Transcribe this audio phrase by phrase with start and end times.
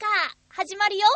[0.00, 0.10] カー
[0.48, 1.06] 始まるよ。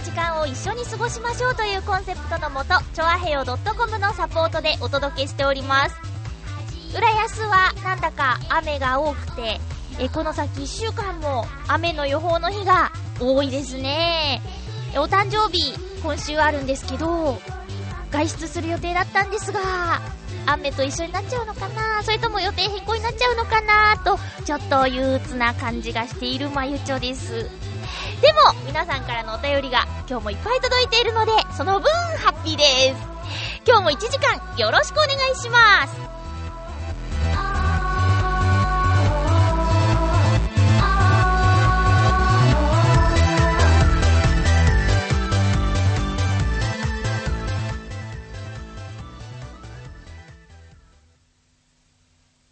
[0.00, 5.96] な時間を一緒に過ごしましょうというコンセプトのもと、ちょあへよ .com のサポートでお届けしております。
[6.96, 9.60] 浦安は、なんだか雨が多くて、
[9.98, 14.40] え、この先1週間も雨の予報の日が多いですね。
[14.94, 17.38] お誕生日、今週あるんですけど、
[18.10, 19.60] 外出する予定だったんですが、
[20.46, 22.02] 雨と一緒になっちゃうのかな？
[22.02, 23.98] それとも予定変更になっちゃうのかな？
[23.98, 27.50] と、ちょっと憂鬱な感じがしているまゆちょです。
[28.20, 33.10] でも、皆さんからのお便りが今日もいっぱい届いているので、その分、ハッピーです。
[33.66, 36.10] 今日も1時間、よろしくお願いします。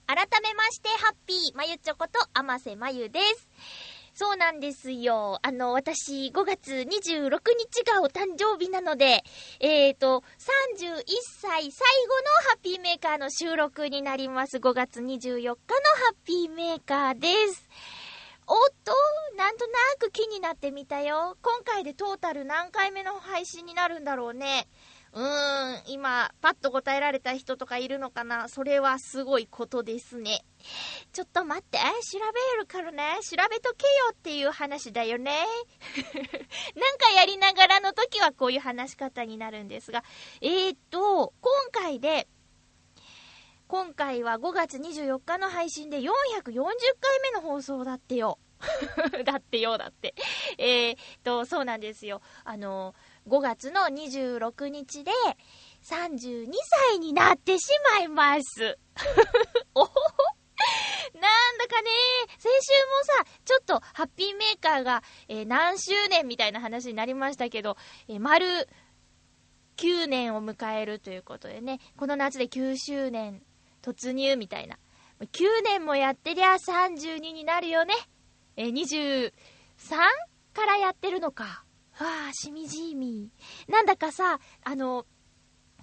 [0.07, 3.49] 改めまして、ハッピー、まゆちょこと、あませまゆです。
[4.21, 5.39] そうなんですよ。
[5.43, 9.23] あの、私、5月26日がお誕生日なので、
[9.61, 10.25] えーと、
[10.81, 11.05] 31
[11.41, 14.57] 歳最後のハッピーメーカーの収録になります。
[14.57, 15.55] 5月24日のハ
[16.15, 17.69] ッピーメーカーです。
[18.49, 18.93] おっと、
[19.37, 21.37] なんとなく気になってみたよ。
[21.41, 24.67] 今回でトータル何回目の配信になるんだろうね。
[25.13, 28.49] うーん、今、パッと答えられた人とかいるのかな？
[28.49, 30.45] それはすごいことですね。
[31.13, 35.47] ちょっと待って、調べるからね、調べとけよっていう話だよね。
[36.77, 40.05] なんかやりながらの時はこういう話し方になるんですが、
[40.41, 42.29] えーっと、今回で、
[43.67, 46.11] 今回は5月24日の配信で440
[47.01, 48.39] 回目の放送だってよ。
[49.25, 50.15] だってよ、だって。
[50.57, 52.21] えーっと、そうなんですよ。
[52.45, 52.95] あの、
[53.29, 55.13] 5月の26日で
[55.83, 56.51] 32
[56.91, 58.79] 歳になってしまいます。
[59.75, 61.91] おなんだかね、
[62.39, 67.77] 先週もさ、ちょっとハッピーメーカーが、えー何周年みたいな話になりましたけど、
[68.09, 68.47] えー丸
[69.77, 73.43] 9年を迎えるということでね、この夏で9周年
[73.83, 74.79] 突入みたいな。
[75.21, 77.95] 9年もやってりゃ32になるよね。
[78.57, 79.97] えー、23
[80.53, 81.65] からやってるのか。
[82.05, 83.31] わあ、しみじみ。
[83.69, 85.07] なんだかさ、あの、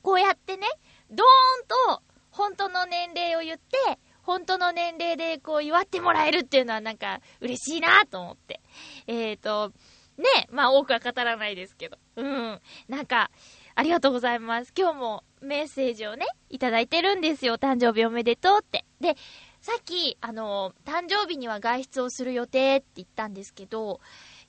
[0.02, 0.68] こうやってね、
[1.10, 8.62] ドーンと本当の年齢を言って、本当の年齢でこう祝ってもらえるっていうのはなんか嬉しいなと思って。
[9.08, 9.72] えーと、
[10.18, 11.98] ね、まあ多くは語らないですけど。
[12.16, 12.62] うん。
[12.88, 13.30] なんか、
[13.76, 14.74] ありがとうございます。
[14.78, 17.58] 今日もメッセージをね、いただいてるんですよ。
[17.58, 18.86] 誕生日おめでとうって。
[19.02, 19.16] で、
[19.60, 24.00] さっき、あの、誕生日には外出をする予定って言ったんですけど、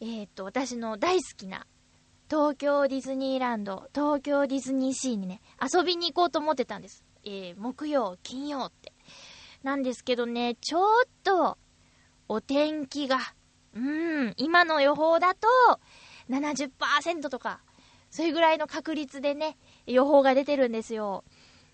[0.00, 1.66] えっ、と、私の大好きな
[2.28, 7.04] 東京ディズニーランド、東京ディズニーシーにね、遊びに行こうと思ってたんです。
[7.24, 8.92] えー、木曜、金曜って。
[9.62, 11.56] なんですけどね、ちょっと、
[12.28, 13.18] お天気が、
[13.74, 15.48] うん、今の予報だと、
[16.28, 17.60] 70%とか、
[18.10, 21.24] それぐらいの確率でね、予報が出てるんですよ。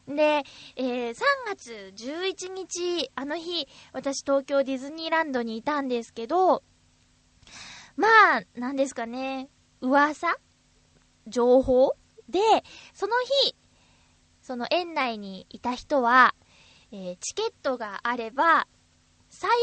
[0.07, 0.43] で、
[0.77, 1.15] えー3
[1.47, 6.63] 月11日、あの日、私東京ディズニーランドにいたんですけど、
[7.97, 8.09] ま
[8.39, 9.49] あ、なんですかね、
[9.81, 10.37] 噂？
[11.27, 11.95] 情報？
[12.29, 12.41] で、
[12.95, 13.15] その
[13.47, 13.57] 日、
[14.43, 16.35] その園内にいた人は、
[16.91, 18.67] えーチケットがあれば、
[19.29, 19.55] 再来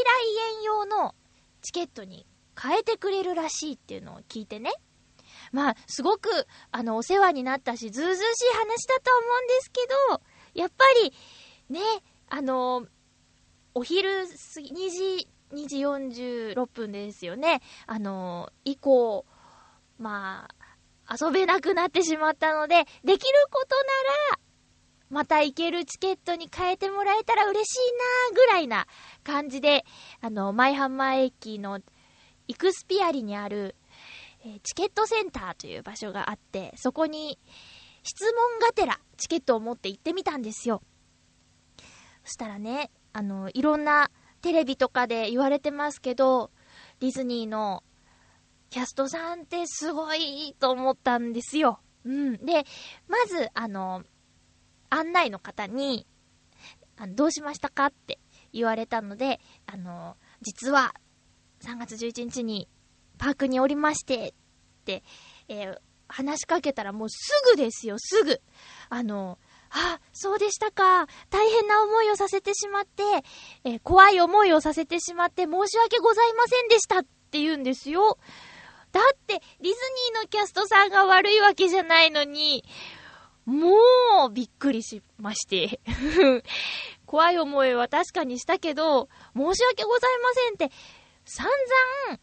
[0.58, 1.14] 園用の
[1.62, 2.26] チケットに
[2.60, 4.72] 変えてくれるらしいっていうのを聞いてね。
[5.52, 6.28] まあ、すごく、
[6.70, 8.22] あの、お世話になったし、ずうずうしい
[8.56, 9.80] 話だと思うんですけ
[10.14, 11.12] ど、やっぱり、
[11.68, 11.80] ね、
[12.28, 12.86] あの、
[13.74, 17.60] お昼過ぎ、2時、2時46分ですよね。
[17.86, 19.26] あの、以降、
[19.98, 20.48] ま
[21.06, 23.18] あ、遊べなくなってしまったので、できる
[23.50, 23.82] ことな
[24.32, 24.38] ら、
[25.10, 28.86] また行けるチケットに変えてもらえたら嬉しいなぐらいな
[29.24, 29.84] 感じで、
[30.20, 31.80] あの、舞浜駅の
[32.46, 33.74] イクスピアリにある、
[34.44, 37.38] えチケットセンターという場所があって、そこに
[38.04, 40.80] 質問がてらチケットを持って行ってみたんですよ。
[42.24, 44.10] そしたらね、あの、いろんな
[44.42, 46.50] テレビとかで言われてますけど、
[47.00, 47.82] ディズニーの
[48.70, 51.80] キャストさんってすごいと思ったんですよ。
[52.04, 52.36] うん。
[52.38, 52.64] で、
[53.08, 54.04] まず、あの、
[54.88, 56.06] 案内の方に、
[56.96, 58.18] あのどうしましたかって
[58.52, 60.94] 言われたので、あの、実は、
[61.62, 62.68] 3月11日に
[63.18, 64.32] パークにおりまして、っ
[64.84, 65.02] て、
[65.48, 65.78] えー、
[66.08, 68.40] 話しかけたらもうすぐですよ、すぐ。
[68.88, 69.38] あの、
[69.70, 71.06] あ、そうでしたか。
[71.30, 73.02] 大変な思いをさせてしまって、
[73.64, 78.18] えー、怖い思いをさせてしまって申し訳ございませんでしたって言うんですよ。
[78.92, 82.64] だって、ディズニーのキャストさんが悪いわけじゃないのに、
[83.46, 83.76] も
[84.28, 85.80] う、びっくりしまして。
[87.06, 90.70] 怖い思いは確かにしたけど、申し訳ございませんって、
[91.24, 92.20] 散々、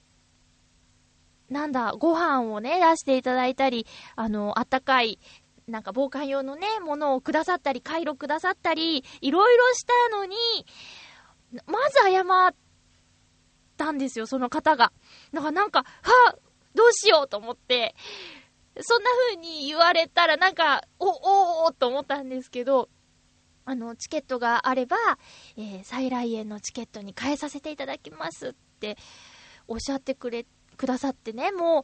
[1.49, 5.19] なんだ、ご飯をね、出していただいたり、あの、あったかい、
[5.67, 10.37] なんか防寒用のね、ものをくださったり、回路くださったり、いろいろしたのに、
[11.65, 12.55] まず謝っ
[13.75, 14.93] たんですよ、その方が。
[15.33, 16.37] だからなんか、は
[16.73, 17.95] どうしようと思って、
[18.79, 22.87] そんな風に言われたらなんか、お、おおと思ったんですけど、
[23.65, 24.95] あの、チケットがあれば、
[25.57, 28.97] えー、再来園のチケットに変えさせていただきますって
[29.67, 30.45] おっしゃってくれ、
[30.77, 31.83] くださってね、もう、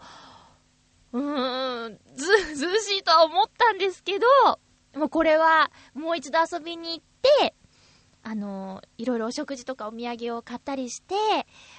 [1.14, 4.28] うーん、ず、ずうしいとは思ったんですけど、
[4.96, 7.06] もうこれは、もう一度遊びに行っ
[7.40, 7.56] て、
[8.24, 11.16] あの、いろいろお食事とかお土産を買ったりして、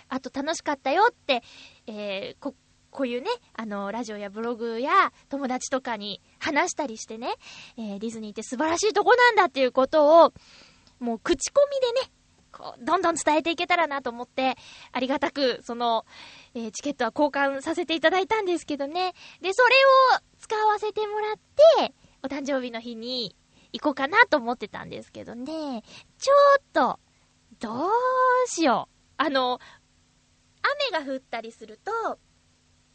[0.08, 1.42] あと楽しかったよって、
[1.86, 2.54] えー、こ、
[2.90, 7.34] こういうね、あの、ラジオやブログや友達とかに話したりしてね、
[7.76, 10.32] えー、ディズニーって素晴らしいとこなんだっていうことを、
[11.00, 12.12] もう口コミでね、
[12.56, 14.56] こう、どんどん伝えていけたらなと思って、
[14.92, 16.06] ありがたく、その、
[16.54, 19.14] えー、チケットは交換させていただいたんですけどね。
[19.40, 19.74] で、それ
[20.16, 21.34] を使わせてもらっ
[21.78, 23.36] て、お誕生日の日に
[23.72, 25.82] 行こうかなと思ってたんですけどね。
[26.18, 27.00] ちょっと、
[27.58, 27.90] どう
[28.46, 28.94] しよう。
[29.16, 29.58] あの、
[30.90, 32.18] 雨が降ったりすると、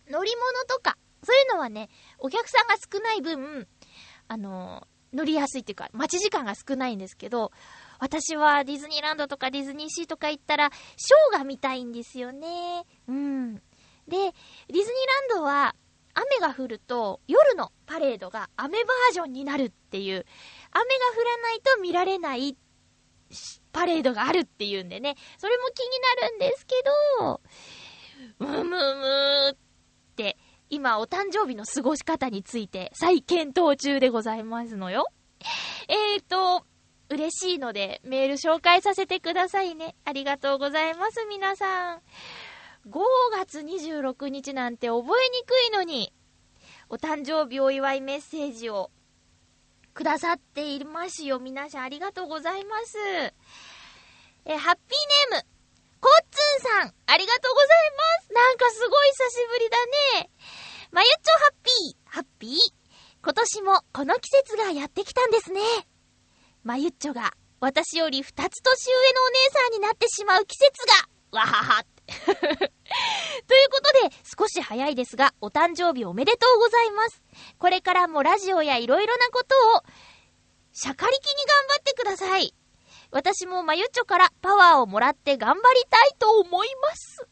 [0.09, 3.67] 乗り物とか、そういうのはね、お客さんが少ない分、
[4.27, 7.51] あの、乗りやすいっていうか、待ち時間が少ないんですけど、
[7.99, 12.85] 私はディズニーランドとかディズニーシーとか行ったら、ショーが見たいんですよね。
[13.07, 13.55] うん。
[13.55, 13.61] で、
[14.07, 14.83] ディズニー
[15.33, 15.75] ランドは、
[16.13, 20.25] 雨が降ると、夜のパレードが雨バージョンになるっていう、
[20.71, 22.57] 雨が降らないと見られない
[23.71, 25.89] パレードがあるっていうんでね、それも気に
[26.21, 26.75] なるんですけ
[27.19, 27.41] ど、
[28.39, 29.69] むむむー
[30.19, 30.37] て、
[30.69, 35.07] 今お誕生日の過ごし方について再検討中でございますのよ。
[35.87, 36.65] えーと、
[37.09, 39.95] 嬉しいのでメール紹介させてくださいね。
[40.05, 42.01] ありがとうございます、皆さん。
[42.87, 42.99] 5
[43.35, 46.13] 月26日なんて覚えにくいのに、
[46.87, 48.91] お誕生日お祝いメッセージを
[49.93, 51.39] くださっていますよ。
[51.39, 52.97] 皆さんありがとうございます。
[54.45, 55.47] えハッピーネーム、
[55.99, 57.67] コッツンさん、ありがとうござい
[57.97, 58.33] ます。
[58.33, 59.85] なんかすごい久しぶりだ
[60.21, 60.29] ね。
[60.91, 62.57] まゆっちょハッピー、ハッピー。
[63.21, 65.61] 今年もこの季節がやってきたんですね。
[66.63, 70.71] まゆっちょが私より二つ年上のお姉さんになってしまう季節
[71.31, 71.83] が、わはは。
[72.07, 77.21] ということで、少し早いですが、お誕生日おめでとうございます。
[77.57, 79.83] これからもラジオやいろいろなことを、
[80.71, 82.53] しゃかりきに頑張ってください。
[83.11, 87.27] 私もまゆちょからパワーをもらって頑張りたいと思います。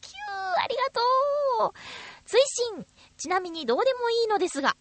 [0.00, 1.00] キュー、ありがと
[1.68, 1.72] う。
[2.24, 2.40] 追
[2.74, 2.86] 伸、
[3.16, 4.76] ちなみにどうでもいいのですが、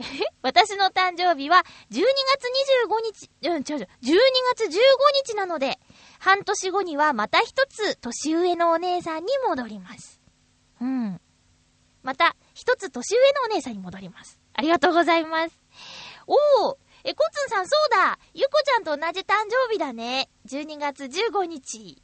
[0.42, 2.02] 私の誕生日は12
[2.32, 2.44] 月
[2.88, 4.18] 25日、うん、違う違う、12
[4.56, 4.70] 月15
[5.26, 5.78] 日なので、
[6.18, 10.20] 半年後にはまた一つ年上のお姉さんに戻ります。
[10.80, 11.20] うん。
[12.02, 14.40] また一つ年上のお姉さんに戻ります。
[14.54, 15.58] ありがとうございます。
[16.26, 20.30] おー、え、コツンさんそうだゆこちゃんと同じ誕生日だね。
[20.46, 22.02] 12月15日。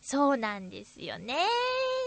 [0.00, 1.36] そうなんですよね。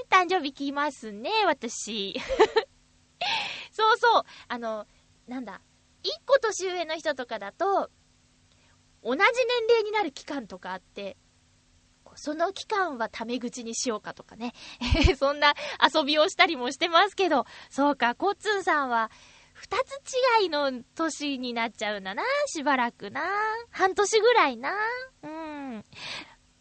[0.10, 2.20] 誕生日来ますね、私。
[3.72, 4.24] そうそう。
[4.48, 4.86] あの、
[5.28, 5.62] なんだ。
[6.04, 7.90] 一個年上の人とかだと、
[9.04, 9.24] 同じ年
[9.70, 11.18] 齢になる期間とかあって、
[12.16, 14.54] その期間はタメ口にしようかとかね。
[15.18, 15.54] そんな
[15.94, 19.12] 遊びをしたりもしてますけど、そうか、コッツンさんは、
[19.54, 22.24] 二つ違いの年になっちゃうんだな。
[22.48, 23.22] しばらくな。
[23.72, 24.74] 半年ぐらいな。
[25.24, 25.86] うん。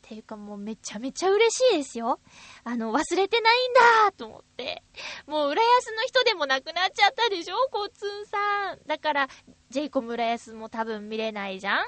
[0.07, 2.21] ていうかもうめちゃめちゃ嬉しいですよ。
[2.63, 3.73] あの、忘れてないん
[4.05, 4.83] だと思って。
[5.27, 7.57] もう浦安の人でもなくなっちゃったでしょ？
[7.73, 8.79] 交通さん。
[8.87, 9.29] だから、
[9.71, 11.87] ジェイコム浦安も多分見れないじゃん？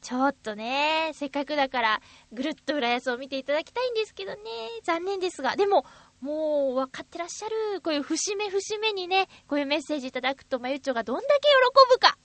[0.00, 2.00] ちょっとね、せっかくだから、
[2.32, 4.40] ぐるっと浦安を見ていただきたいんですけどね。
[4.84, 5.56] 残念ですが。
[5.56, 5.84] でも、
[6.20, 7.80] もう分かってらっしゃる。
[7.82, 12.16] こういう節目節目にね、こういうメッセージいただくと、まゆちょがどんだけ喜ぶか。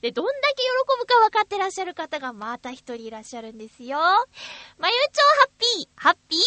[0.00, 0.68] で、どんだけ喜
[1.00, 3.98] ぶか分かってらっしゃる方がまた一人いらっしゃるんですよ。
[4.78, 6.40] まゆちょハッピー、ハッピー、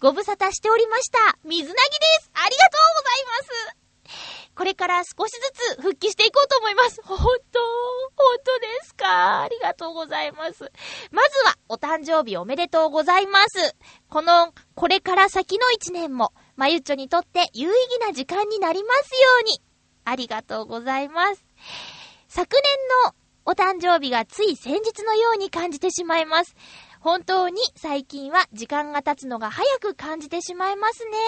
[0.00, 1.18] ご無沙汰しておりました。
[1.44, 2.30] 水なぎです。
[2.34, 3.78] ありがとうございます。
[4.54, 7.00] これから少しずつ復帰していこうと思います。
[7.04, 9.42] 本当本当ですか？
[9.42, 10.72] ありがとうございます。
[11.12, 13.76] まずは、お誕生日おめでとうございます。
[14.08, 19.60] この、これから先の一年も、まゆっちょにとって有意義な時間になりますように。
[20.04, 21.44] ありがとうございます。
[22.28, 22.62] 昨年
[23.06, 23.14] の
[23.46, 26.54] お誕生日がつい先日のように感じてしまいます。
[27.00, 31.18] 本当に最近は時間が経つのが早く感じてしまいますね。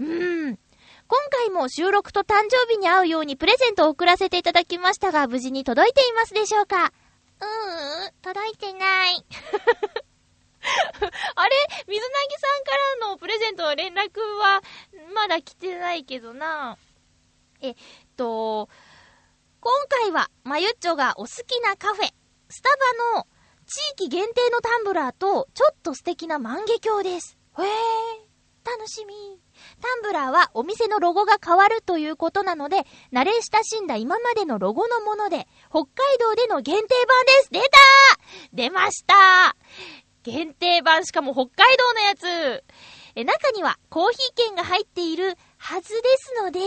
[0.00, 0.58] うーん。
[1.06, 6.92] 今回も収録と誕生日に合うようにプレゼントを送らせていただきましたが、無事に届いていますでしょうか？
[7.40, 9.24] うーん、届いてない。
[11.34, 11.56] あれ？
[11.86, 12.70] 水なぎさんか
[13.02, 14.62] らのプレゼントの連絡は、
[15.14, 16.78] まだ来てないけどな。
[17.60, 17.74] えっ
[18.16, 18.68] と、
[19.60, 22.06] 今回は、まゆっちょがお好きなカフェ、
[22.48, 22.70] スタ
[23.14, 23.26] バの
[23.66, 27.36] 地域限定のタンブラーと、ちょっと素敵な万華鏡です。
[27.58, 27.64] へー。
[28.64, 29.14] 楽しみ。
[29.80, 37.68] タンブラーはお店のロゴが変わるということなので、慣れ親しんだ今までのロゴのもので、北海道での限定版です出た
[38.52, 39.56] 出ました
[40.22, 42.64] 限定版、しかも北海道のやつ
[43.14, 46.58] え、中にはコーヒー券が入っているはずですので、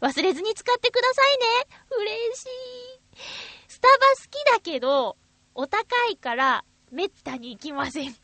[0.00, 1.46] 忘れずに使ってくださいね。
[2.32, 2.48] 嬉しい。
[3.68, 5.16] スタバ好きだけど、
[5.54, 8.14] お高いから、めったに行きません。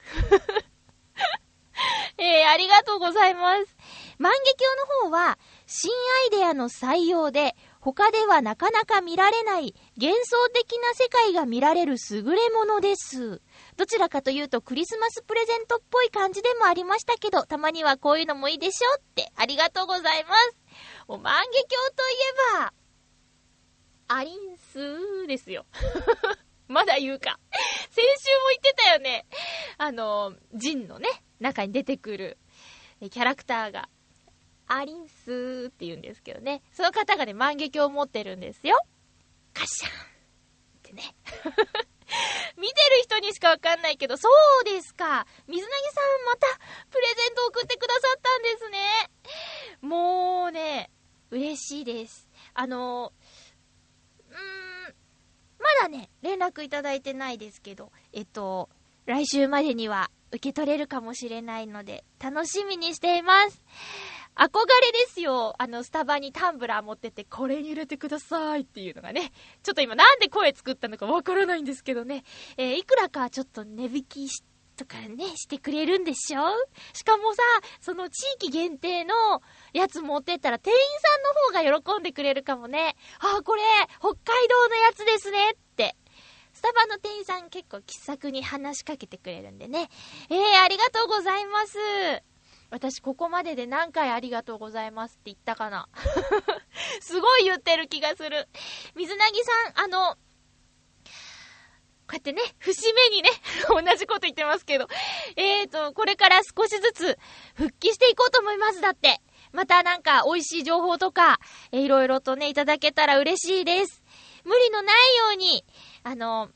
[2.19, 3.77] えー、ありがとうございます。
[4.19, 5.93] 万華鏡の方は、新
[6.25, 13.41] アイデアの採用で、他ではなかなか見られない幻想的な世界が見られる優れものです。
[13.77, 20.57] どちらかというとクリスマスプレゼントっぽい感じでもありましたけど、たまにはこういうのもいいでしょって、ありがとうございます。
[21.07, 21.57] もう万華鏡
[21.97, 22.15] とい
[22.57, 22.73] えば、
[24.09, 25.67] アリンスですよ。
[26.67, 27.39] まだ言うか。
[27.91, 29.27] 先週も言ってたよね。
[29.79, 31.09] あの、ジンのね、
[31.41, 32.39] 中に出てくる
[33.11, 33.89] キャラクターが、
[34.69, 36.63] アリンスーって言うんですけどね。
[36.73, 38.79] その方がね、万華鏡を持ってるんですよ。
[39.55, 41.15] カシャンってね。
[42.57, 44.29] 見てる人にしかわかんないけど、そ
[44.61, 45.27] うですか。
[45.47, 46.47] 水なぎさんまた
[46.91, 48.79] プレゼント送ってくださったんですね。
[49.81, 50.91] もうね、
[51.31, 52.29] 嬉しいです。
[52.55, 53.13] あの、
[54.31, 54.95] うーん、
[55.59, 58.71] まだね、連絡いただいてないですけど、えっと、
[59.07, 63.63] 来週までには受け取れるかもしれないので、楽しみにしています。
[64.39, 65.55] 憧れですよ。
[65.59, 69.33] あの、スタバにタンブラー持ってて、これに入れてくださいっていうのがね。
[69.65, 72.23] ちょっと今なんで声作ったのかわからないんですけどね。
[72.57, 74.45] えー、いくらかちょっと値引きし、
[74.77, 76.43] とかね、してくれるんでしょ
[76.93, 77.43] しかもさ、
[77.81, 79.43] その地域限定の
[79.73, 80.79] やつ持ってったら店員
[81.53, 82.95] さんの方が喜んでくれるかもね。
[83.19, 83.63] あ、これ、
[83.99, 85.97] 北海道のやつですねって。
[86.53, 89.89] スタバの店員さん結構気さくに話しかけてくれるんでね。
[90.31, 92.28] えー、ありがとうございます。
[92.71, 95.89] 私ここまでで何回ありがとうございますって言ったかな。
[97.01, 98.49] すごい言ってる気がする。
[98.95, 100.17] 水なぎさん、あの、
[102.09, 103.31] こうやってね、節目にね、
[103.69, 104.87] 同じこと言ってますけど、
[105.37, 107.19] えーと、これから少しずつ
[107.55, 108.81] 復帰していこうと思います。
[108.81, 109.21] だって。
[109.51, 111.41] またなんか美味しい情報とか、
[111.73, 114.03] えー、いろいろとね、いただけたら嬉しいです。
[114.45, 115.65] 無理のないように、
[116.03, 116.51] あの、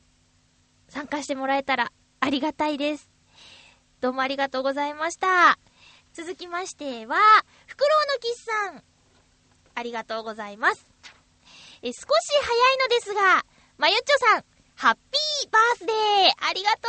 [0.88, 1.90] 参加してもらえたら
[2.20, 3.10] ありがたいです。
[4.00, 5.58] どうもありがとうございました。
[6.14, 7.16] 続きましては、
[7.66, 8.82] フクロウのキスさん。
[9.74, 10.86] ありがとうございます。
[11.82, 12.02] え、少し
[12.42, 13.46] 早いのですが、
[13.78, 14.44] まゆっちょさん、
[14.76, 16.88] ハッピーバースデーありがと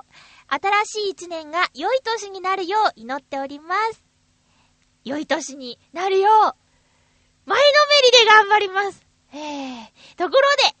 [0.00, 0.04] う
[0.48, 4.04] 新しい一年が良い年になるよう祈っております。
[5.04, 9.04] 良い年になるよう、前のめりで頑張ります。
[9.32, 10.76] えー、ところで、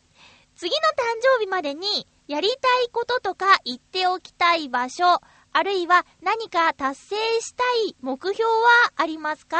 [0.54, 5.20] 次の誕生日までにやりたいこととか言っておきたい場所、
[5.56, 9.56] あるいは何か達成したい目標はありますか？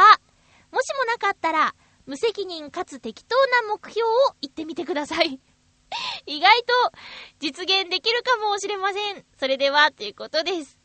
[0.71, 1.75] もしもなかったら、
[2.05, 3.35] 無責任かつ適当
[3.67, 4.12] な目標を
[4.43, 5.41] 言ってみてください。
[6.26, 6.93] 意外と
[7.38, 9.25] 実現できるかもしれません。
[9.41, 10.79] それでは、ということです。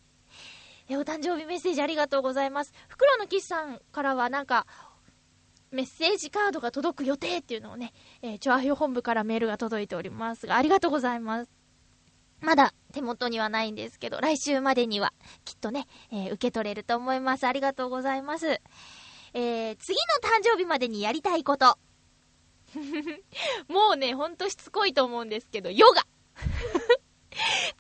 [0.87, 2.71] え、お誕生日メッセージありがとうございます。
[2.87, 4.65] 袋の岸さんからはなんか、
[5.71, 7.91] メッセージカードが届く予定っていうのをね、
[8.21, 11.60] えー、チョアヒョ本部からメールが届いておりますが、ありがとうございます。
[12.41, 15.13] まだ手元にはないんですけど、来週までには
[15.45, 17.45] きっとね、えー、受け取れると思います。
[17.45, 18.61] ありがとうございます。
[19.33, 21.77] えー、次の誕生日までにやりたいこと。
[23.69, 26.01] もうね、ほんとしつこいと思うんですけど、ヨガ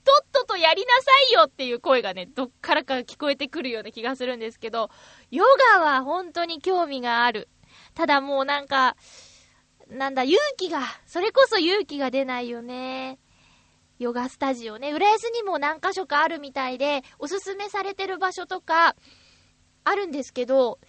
[0.03, 4.89] とっととやりなさいよっていう声がね、どっからか聞こえてくるような気がするんですけど、
[5.29, 7.49] ヨガは本当に興味がある。
[7.95, 8.95] ただもうなんか、
[9.87, 13.19] なんだ、勇気が、それこそ勇気が出ないよね。
[14.01, 18.95] ヨガスタジオね、浦安にも何箇所かあるみたいで、おすすめされてる場所とか、
[19.83, 20.79] あるんですけど、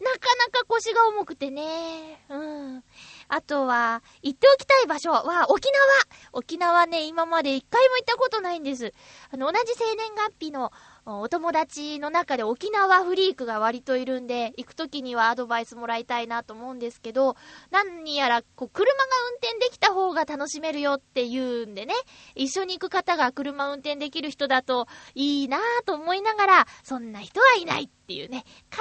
[0.00, 2.22] なかなか腰が重くてね。
[2.28, 2.84] うん。
[3.28, 5.84] あとは、行っておきたい場所は沖縄
[6.32, 8.92] 沖縄ね、今まで一回も行ったことないんです。
[9.30, 10.70] あの、同じ生年月日の
[11.10, 17.34] お友達の中で沖縄フリークが割といるんで、行くときにはアドバイスもらいたいなと思うんですけど、
[17.70, 21.94] 何やら、こう、車が運転できた方が楽しめるよって言うんでね、
[22.34, 28.78] 一緒に行く方が車運転できる人だといいなぁと思いながら、そんな人はいないっていうね、悲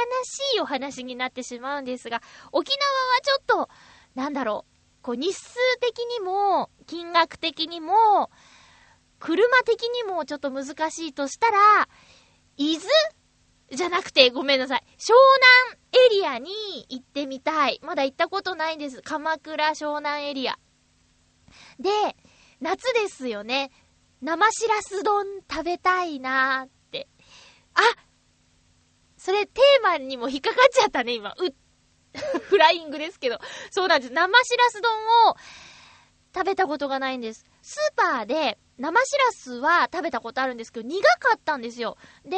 [0.51, 3.69] しいお話になってしまうんですが、沖縄はちょっと、
[4.15, 8.29] なんだろう、こう、日数的にも、金額的にも、
[9.19, 11.57] 車的にもちょっと難しいとしたら、
[12.57, 12.87] 伊豆？
[13.69, 14.83] じゃなくて、ごめんなさい。
[14.97, 15.13] 湘
[15.91, 16.51] 南エリアに
[16.89, 17.79] 行ってみたい。
[17.83, 19.01] まだ行ったことないんです。
[19.01, 20.57] 鎌倉湘南エリア。
[21.79, 21.89] で、
[22.61, 23.71] 夏ですよね。
[24.21, 27.07] 生しらす丼食べたいなーって。
[27.73, 27.81] あ
[29.17, 31.31] それテーマにも引っかかっちゃったね、今。
[31.31, 31.53] う
[32.47, 33.39] フライングですけど。
[33.69, 34.13] そうなんです。
[34.13, 34.91] 生しらす丼
[35.29, 35.35] を
[36.33, 37.45] 食べたことがないんです。
[37.61, 41.97] スーパーで生しらすは食べたことあるんですけど、苦かったんですよ。
[42.25, 42.37] で、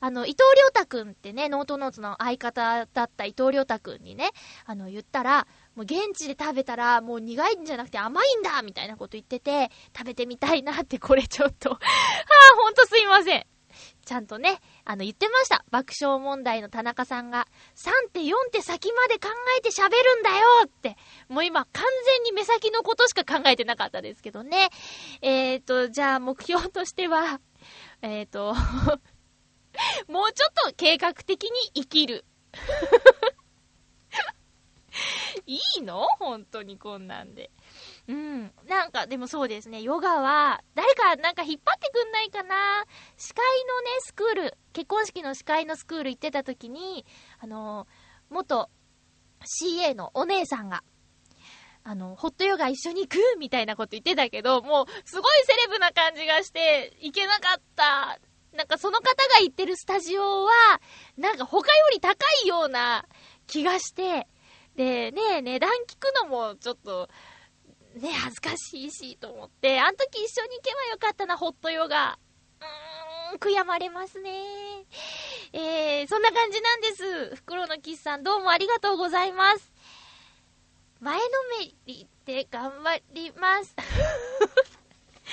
[0.00, 4.30] あの、伊藤良太くんってね、ノートノーツの相方だった伊藤良太くんにね、
[4.64, 13.53] あの、言ったら、もう現地で食べたら、もう苦いんじゃなくて甘いんだみたいなこと言ってて、食べてみたいなって、これちょっとは あ、ほんとすいません。
[14.04, 15.64] ちゃんとね、あの、言ってました。
[15.70, 20.96] 爆笑問題の田中さんが、3手4手先まで考えて喋るんだよって。
[21.28, 24.68] もう今、完全に目先のことしか考えてなかったですけどね。
[25.22, 27.40] えーと、じゃあ目標としては、
[28.02, 28.54] えーと
[30.08, 32.24] もうちょっと計画的に生きる。
[35.46, 36.06] いいの？
[36.20, 37.50] 本当にこんなんで。
[38.06, 38.52] うん。
[38.68, 42.84] なんか、でもそうですね、ヨガは、誰かなんか引っ張ってくんないかな
[43.16, 47.06] 司会のね、スクール、結婚式の司会のスクール行ってた時に、
[47.38, 47.86] あの、
[48.28, 48.68] 元
[49.44, 50.82] CA のお姉さんが、
[51.82, 58.18] あの、ホットヨガ一緒に行くみたいなこと言ってたけど、もう、すごいセレブな感じがして、行けなかった。
[58.52, 60.52] なんかその方が行ってるスタジオは、
[61.16, 63.04] なんか他より高いような
[63.46, 64.28] 気がして、
[64.76, 67.08] で、ねえ、値段聞くのもちょっと、
[67.94, 72.18] ね、恥ずかしいし、と思って、あの時一緒に行けばよかったな、ホットヨガ。
[72.60, 74.30] うーん、悔やまれますね。
[75.52, 77.36] えー、そんな感じなんです。
[77.36, 79.72] 袋のキスさん、どうもありがとうございます。
[81.00, 81.22] 前の
[81.60, 83.76] めりで頑張ります。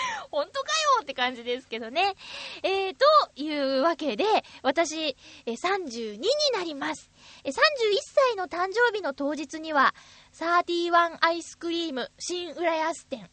[0.32, 2.16] 本当かよって感じですけどね。
[2.64, 4.26] えー、というわけで、
[4.62, 7.12] 私、え32になります。
[7.44, 7.54] え31
[8.02, 9.94] 歳の誕生日の当日には、
[10.34, 13.30] 31アイスクリーム新浦安店、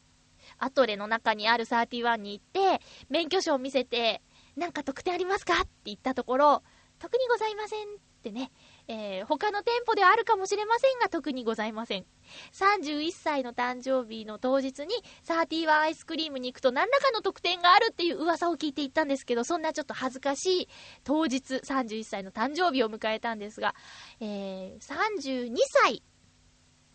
[0.59, 4.23] アトレの中にある31に行って、免許証を見せて、
[4.57, 6.63] なんか特典ありますかって言ったところ、
[6.99, 7.91] 特にございませんっ
[8.23, 8.51] てね、
[8.89, 12.07] えー、他の店舗ではあるかもしれませんが、特にございません。
[12.53, 20.69] 31歳の誕生日の当日に、31アイスクリームに行くと何らかの特典があるっていう噂を聞いていったんですけど、そんなちょっと恥ずかしい
[21.05, 23.75] 当日、31歳の誕生日を迎えたんですが、
[24.21, 26.03] えー、32歳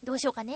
[0.04, 0.56] どうしようかね。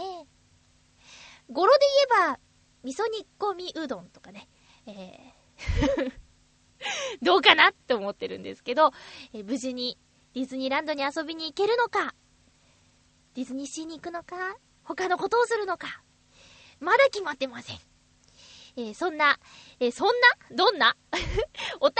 [1.49, 2.39] 語呂で言えば、
[2.83, 4.47] 味噌煮込みうどんとかね。
[4.85, 5.37] えー
[7.21, 8.91] どうかなって思ってるんですけど、
[9.33, 9.97] えー、無事に
[10.33, 12.13] ディズニーランドに遊びに行けるのか、
[13.33, 14.35] ディズニーシーに行くのか、
[14.87, 16.01] 他のことをするのか、
[16.79, 17.77] まだ決まってません。
[18.77, 19.37] えー、そんな、
[19.79, 20.07] えー、そん
[20.49, 20.55] な？
[20.55, 20.95] どんな？
[21.81, 21.93] お誕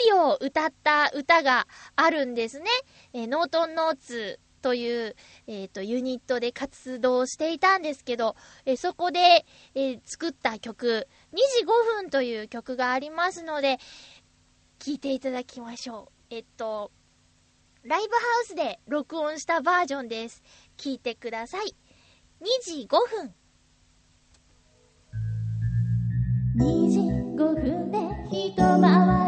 [0.00, 2.70] 生日を歌った歌があるんですね。
[3.14, 11.66] えー、ノートンノーツという、えっ、と、ユニットで活動していたんですけど、え、そこで、え、作った曲、2時5
[12.02, 13.78] 分という曲がありますので、
[14.80, 16.34] 聴いていただきましょう。
[16.34, 16.90] えっと、
[17.84, 20.42] ライブハウスで録音したバージョンです。
[20.76, 21.85] 聴いてください。
[22.38, 23.34] 2時5分。
[26.58, 27.98] 2時5分で
[28.30, 29.25] 一回り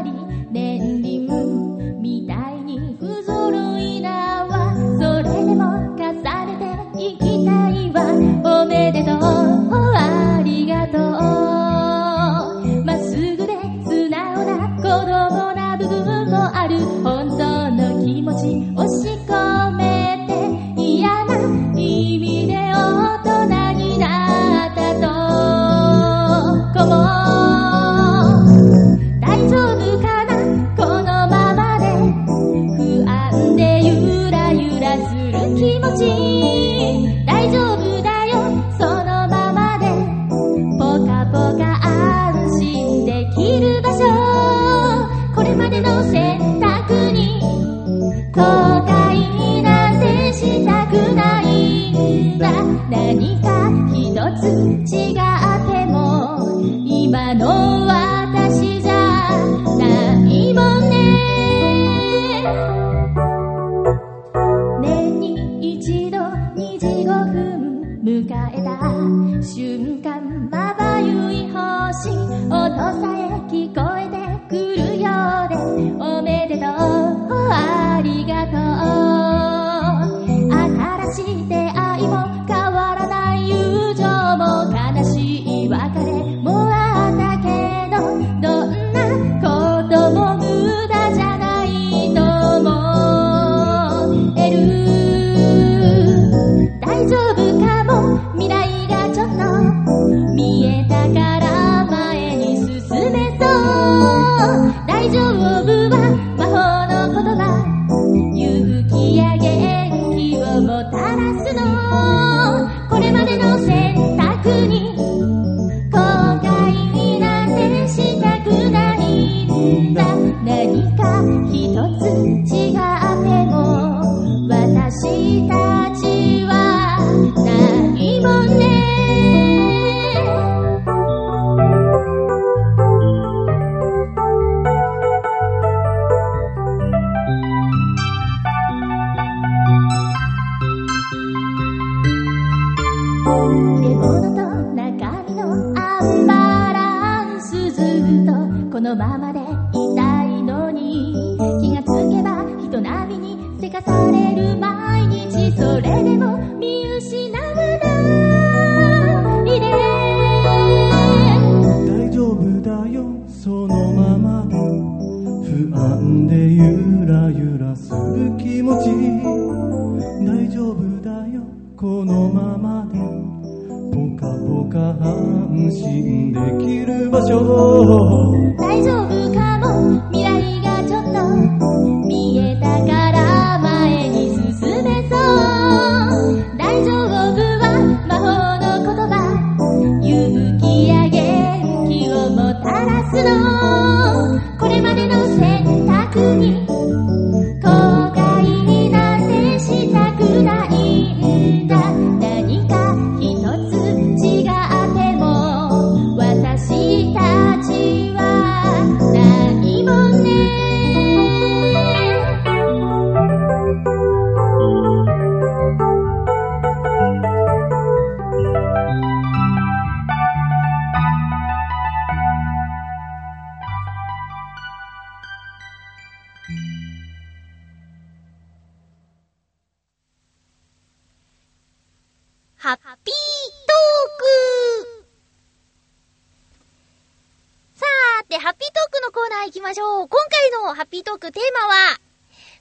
[238.31, 240.09] さーて、ハッピートークのコーナー行きましょう。
[240.09, 242.01] 今回のハッピートークテーマは、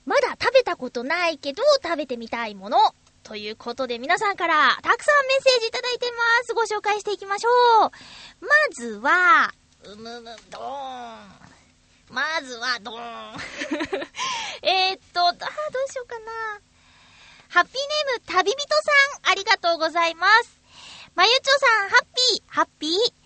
[0.06, 2.78] まだ食べたことないけど食べてみたいもの。
[3.22, 6.54] ということで皆さんからたくさんメッセージいただいてます。
[6.54, 7.50] ご紹介していきましょ
[7.86, 7.90] う。
[8.40, 9.52] まずは、
[9.84, 11.38] うむむ、ドーン。
[12.08, 13.36] まずは、ドーン。
[14.62, 16.60] えーっと、あー、どうしようかな。
[17.50, 18.58] ハッピーネーム、旅人
[19.22, 20.58] さん、ありがとうございます。
[21.14, 23.17] まゆちょさん、ハッピー、ハッピー。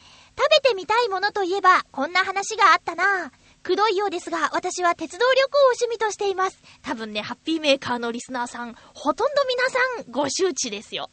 [0.43, 3.31] 食べてみたいものといえば、こんな話があったな。
[3.63, 6.61] くどいようですが、私は鉄道旅行を趣味としています。
[6.83, 11.11] 多分ね、ハッピーメーカーのリスナーさん、ほとんど皆さん、ご周知ですよ。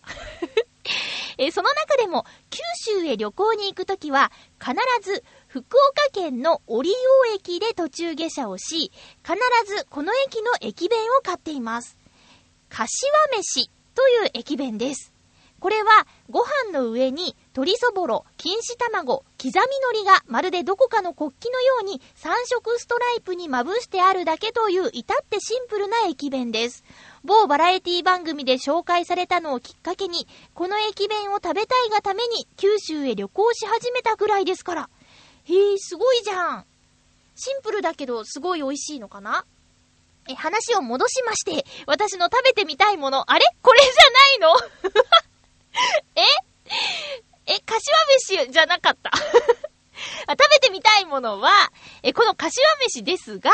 [1.38, 8.92] えその中でも、九州へ旅行に行くときは、必ず、福岡県の折尾駅で途中下車をし、
[9.24, 9.38] 必
[9.68, 12.00] ずこの駅の駅弁を買っています。
[12.70, 12.88] 柏
[13.38, 15.14] 飯という駅弁です。
[15.60, 26.84] これはご飯の上に鶏そぼろ、錦糸卵、刻み海苔がまるでどこかの国旗のように3色ストライプにまぶしてあるだけという至ってシンプルな駅弁です。
[27.24, 34.90] 某バラエティ番組で紹介されたのをきっかけに、この駅弁を食べたいがために九州へ旅行し始めたぐらいですから。
[35.46, 36.66] へえ、すごいじゃん。
[37.36, 39.46] シンプルだけどすごい美味しいのかな？
[40.30, 43.46] え、話を戻しまして、私の食べてみたいもの、あれ？
[43.62, 44.94] これじゃないの？
[46.16, 46.22] え？
[47.46, 47.80] え、柏
[48.46, 49.12] 飯じゃなかった？
[50.30, 51.52] 食べてみたいものは、
[52.04, 53.52] え、この柏飯ですが、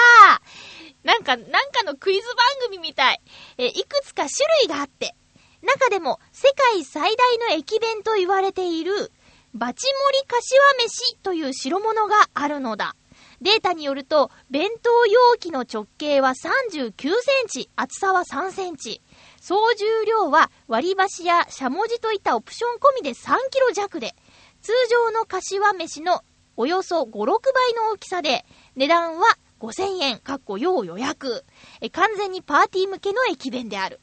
[1.04, 3.22] なんか、なんかのクイズ番組みたい。
[3.58, 5.16] え、いくつか種類があって、
[5.62, 9.12] 中でも世界最大の駅弁と言われている、
[9.54, 12.96] バチモリ柏飯という代物があるのだ。
[13.42, 17.10] データによると、弁当容器の直径は39セ
[17.44, 19.02] ンチ、厚さは3センチ。
[19.48, 24.16] 総重量は割り箸やしゃもじといったオプション込みで3キロ弱で、
[24.64, 26.24] 通常の柏飯の
[26.58, 28.44] およそ5、6倍の大きさで、
[28.76, 29.28] 値段は
[29.60, 31.46] 5000円、かっこ要予約。
[31.80, 34.00] え、完全にパーティー向けの駅弁である。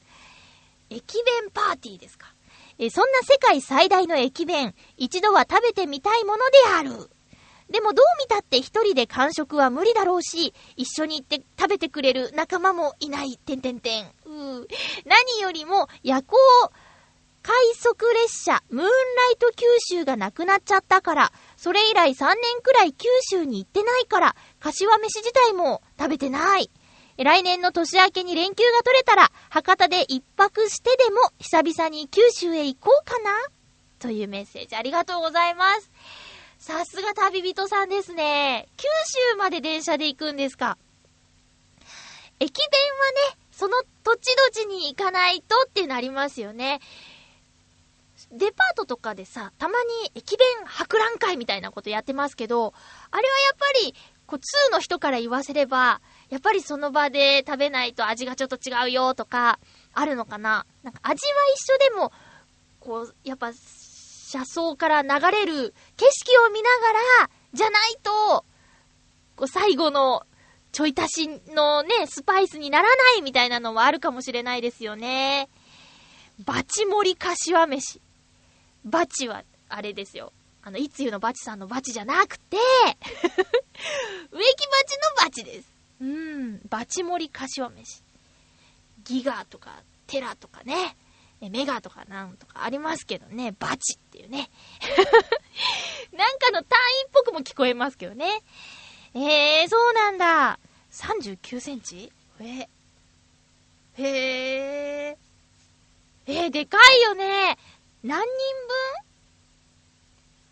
[0.90, 2.32] 駅弁パーティーですか。
[2.78, 7.10] え、そんな世界最大の駅弁、一度は食べてみたいものである。
[7.72, 14.04] でもどう見たって一人で完食は無理だろうし、一緒に行って食べてくれる仲間もいない、てんてんてん。
[14.26, 14.66] うー
[15.06, 16.36] 何よりも夜行
[17.42, 18.92] 快速列車、ムーンラ
[19.32, 26.70] イト九州がなくなっちゃったから、それ以来3年くらい九州に行ってないから、柏飯自体も食べてない。
[27.18, 33.30] 来年の年明けに連休が取れたら、博多で一泊してでも久々に九州へ行こうかな
[33.98, 35.90] というメッセージありがとうございます。
[36.62, 38.68] さすが旅人さんですね。
[38.76, 38.84] 九
[39.32, 40.78] 州まで電車で行くんですか。
[42.38, 42.68] 駅弁
[43.26, 46.78] はね、その土地土地に行かないとってなりますよね。
[48.30, 52.72] デパートとかでさ、たまに駅弁博覧会みたいなことやってますけど、
[53.10, 53.94] あれはやっぱり、
[54.26, 59.58] こう、通の人から言わせれば、やっぱりその場で食べないと味がちょっと違うよとか、
[59.94, 62.12] あるのかななんか味は一緒でも、
[62.78, 63.50] こう、やっぱ、
[64.32, 66.92] 車窓から流れる景色を見なが
[67.26, 68.46] ら、じゃないと、
[69.36, 70.24] こう、最後の、
[70.72, 75.50] ちょい足しのね、スパイスにならないみたいなのもあるかもしれないですよね。
[76.46, 78.00] バチ盛り柏飯。
[78.86, 80.32] バチは、あれですよ。
[80.62, 82.56] あの、いつゆのバチさんのバチじゃなくて、
[84.32, 85.68] 植木鉢のバチです。
[86.00, 88.02] うん、バチ盛り柏飯。
[89.04, 91.11] ギガとか、テラとかね、え
[91.50, 94.50] メガとかなんとかありますけどね、バチっていうね。
[96.12, 98.42] なんかの単位っぽくも聞こえますけどね。
[99.14, 100.58] えー、そうなんだ。
[100.90, 102.12] 39センチ？
[102.40, 102.68] え、
[103.94, 105.16] へー。
[106.26, 107.58] えー、でかいよね。
[108.02, 108.28] 何人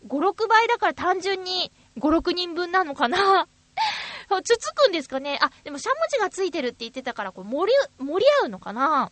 [0.07, 3.47] 分 ?5、6倍だから単純に5、6人分なのかな
[4.43, 9.11] つつくんですかねあ、でもしゃもじがついてるって言ってたから、こう盛り、盛り合うのかな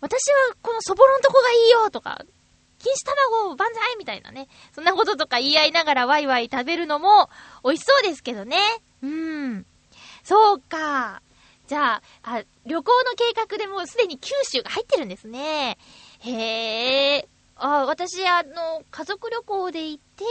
[0.00, 2.24] 私はこのそぼろんとこがいいよとか、
[2.78, 4.48] 錦糸卵万歳みたいなね。
[4.74, 7.28] そんなこととか言い合いながらワイワイ食べるのも
[7.62, 8.56] 美味しそうですけどね。
[9.02, 9.66] うん。
[10.24, 11.22] そうか。
[11.66, 15.78] じゃあ、あ、旅行の計画でもうすでに九州が入ってるんですね。
[16.20, 17.28] へえ。
[17.56, 20.24] あ、私、あの、家族旅行で行って、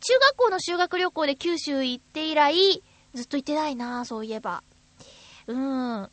[0.00, 2.82] 中学校の修学旅行で九州行って以来、
[3.14, 4.62] ずっと行ってないなそういえば。
[5.46, 6.10] うん。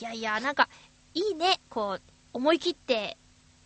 [0.00, 0.68] いやいや、なんか、
[1.16, 1.60] いいね。
[1.70, 2.02] こう、
[2.34, 3.16] 思い切って、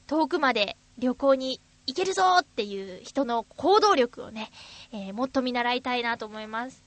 [0.06, 4.50] 遠くまで旅行に行けるぞっていう人の行動力をね、
[4.92, 6.84] えーもっと見習いたいなと思います。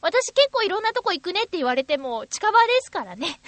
[0.00, 3.38] 私結構いろんなとこ行くねって言われても近場ですからね。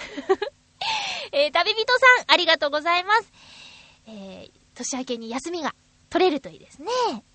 [1.33, 3.31] えー旅人さん、ありがとうございます。
[4.05, 5.75] えー年明けに休みが
[6.09, 6.89] 取れるといいですね。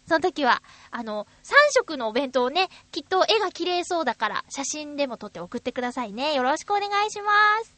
[0.06, 6.34] その時は、あの、3食のお弁当をね、きっと絵が綺麗そうだから、写真でも撮って送ってくださいね。
[6.34, 7.32] よろしくお願いしま
[7.64, 7.75] す。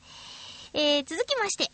[0.75, 1.71] えー、続きまして。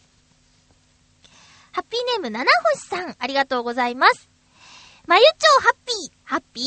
[1.72, 4.28] ハッピーネーム七星さん、ありがとうございます。
[5.06, 6.64] まゆちょハッピー、ハッピー？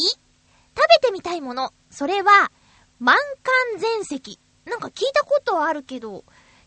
[0.78, 2.52] 食べてみたいもの、それは、
[3.00, 3.16] 満
[3.74, 4.40] 館全席。
[4.66, 6.26] なんか聞いたことはあるけど、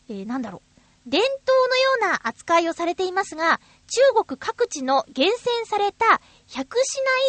[0.08, 0.70] えー、なんだろう。
[1.10, 1.28] 伝統
[1.68, 6.66] のような扱いをされていますが、中国各地の厳選された100品以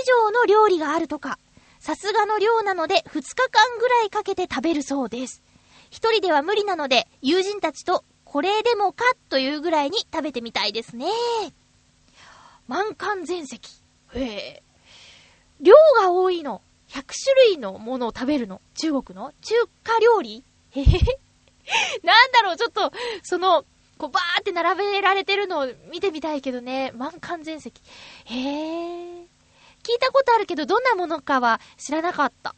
[0.06, 1.39] 上の料理があるとか、
[1.80, 5.41] さすがの量なので2日間ぐらいかけて食べるそうです。
[5.89, 11.06] 一人では無理なので、友人たちとこれでもかというぐらいに食べてみたいですね。
[12.65, 13.70] 満館全席。
[14.13, 14.63] へえ。
[15.60, 16.62] 量が多いの。
[16.88, 18.62] 100種類のものを食べるの。
[18.76, 19.34] 中国の？
[19.41, 20.46] 中華料理？
[20.72, 21.20] へへへ。
[22.04, 23.65] なんだろう、ちょっと、その、
[23.98, 26.94] こう、バーって並べられてるのを見てみたいけどね。
[26.96, 27.82] 満館全席。
[28.24, 29.26] へえ。
[29.84, 32.56] 聞いたことあるけど、どんなものかは知らなかった。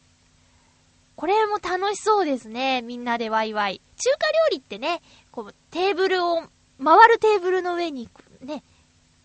[1.16, 2.82] これも楽しそうですね。
[2.82, 3.80] みんなでワイワイ。
[3.96, 5.00] 中華料理ってね、
[5.34, 6.44] こう、テーブルを、
[6.82, 8.08] 回るテーブルの上に、
[8.40, 8.62] ね、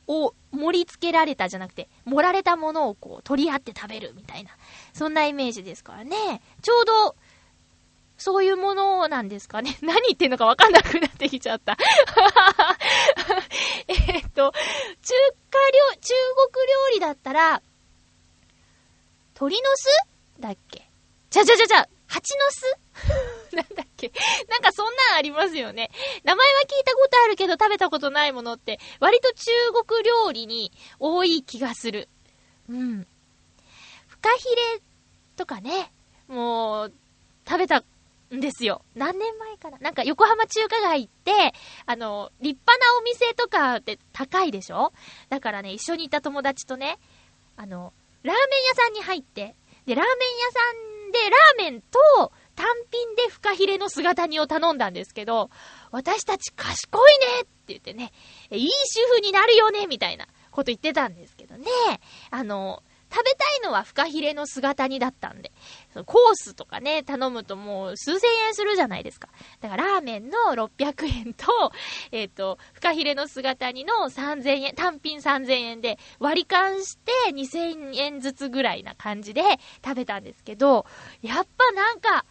[0.08, 4.50] を盛り付けられたじゃなくて、盛られたものをこう、取り合って食べるみたいな。
[4.92, 6.42] そんなイメージですからね。
[6.64, 7.16] ちょうど、
[8.18, 9.78] そういうものなんですかね。
[9.86, 11.78] 何言ってんのかわかんなくなってきちゃった。
[13.88, 13.98] えっ
[14.32, 14.58] と、中
[15.52, 15.60] 華
[15.94, 16.14] 料、中
[16.52, 17.62] 国料理だったら、
[19.36, 19.90] 鳥の巣
[20.40, 20.90] だっけ？
[21.30, 22.64] じゃじゃじゃじゃ、蜂の巣？
[23.56, 24.12] なんだっけ？
[24.50, 25.92] なんかそんなんありますよね。
[26.24, 29.52] 名前は聞いたことあるけど食べたことないものって、割と中
[29.86, 32.08] 国料理に多い気がする。
[32.70, 33.08] うん。
[34.08, 34.82] フカヒレ
[35.36, 35.92] とかね、
[36.28, 36.94] もう、
[37.48, 37.84] 食べた
[38.34, 38.84] んですよ。
[38.96, 39.78] 何年前かな？
[39.80, 41.54] なんか横浜中華街行って、
[41.86, 44.94] あの、立派なお店とかって高いでしょ？
[45.30, 47.00] だからね、一緒にいた友達とね、
[47.58, 50.60] あの、ラーメン屋さんに入って、で、ラーメン屋さ
[51.08, 55.50] んでラーメンと単品でフカヒレの姿煮を頼んだんですけど、
[55.92, 57.02] 私たち賢い
[57.38, 58.12] ねって言ってね、
[58.52, 61.66] いい主婦になるよねみたいなこと言ってたんですけどね。
[62.32, 65.52] あの、食べたいのはフカヒレの姿煮だったんで、
[66.06, 69.30] コースとかね、頼むともう数千円するじゃないですか。
[69.62, 71.72] だからラーメンの600円と、
[72.12, 79.44] えっ、と、フカヒレの姿煮の3000円、単品3000円で割り勘して2000円ずつぐらいな感じで
[79.84, 80.86] 食べたんですけど、
[81.22, 82.26] やっぱなんか、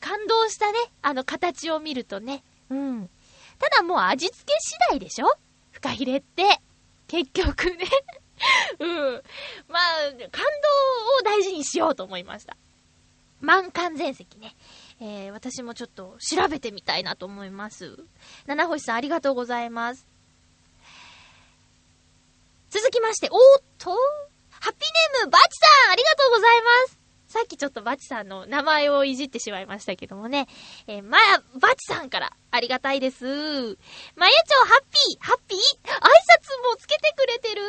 [0.00, 2.42] 感動したね、あの形を見るとね。
[2.70, 3.10] うん。
[3.58, 5.26] ただもう味付け次第でしょ？
[5.70, 6.60] フカヒレって。
[7.06, 7.86] 結局ね。
[8.80, 9.22] うん。
[9.68, 10.20] まあ、感動
[11.18, 12.56] を大事にしようと思いました。
[13.40, 14.54] 満完全席ね。
[15.00, 17.98] えー、私もちょっと調べてみたいなと思います。
[18.46, 20.06] 七星さんありがとうございます。
[22.70, 26.99] 続きまして、おーっと、ハッピーネームバチさんありがとうございます。
[27.30, 30.48] さっきちょっとバチさんの名前をいじってしまいましたけどもね。
[30.88, 33.24] えー、まあ、バチさんからありがたいです。
[33.24, 33.76] まゆちょ
[34.66, 35.58] ハッピー、ハッピー？
[35.58, 35.60] 挨
[35.94, 37.62] 拶もつけてくれてる。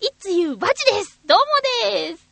[0.00, 1.20] It's you バチです。
[1.26, 2.28] どうもです。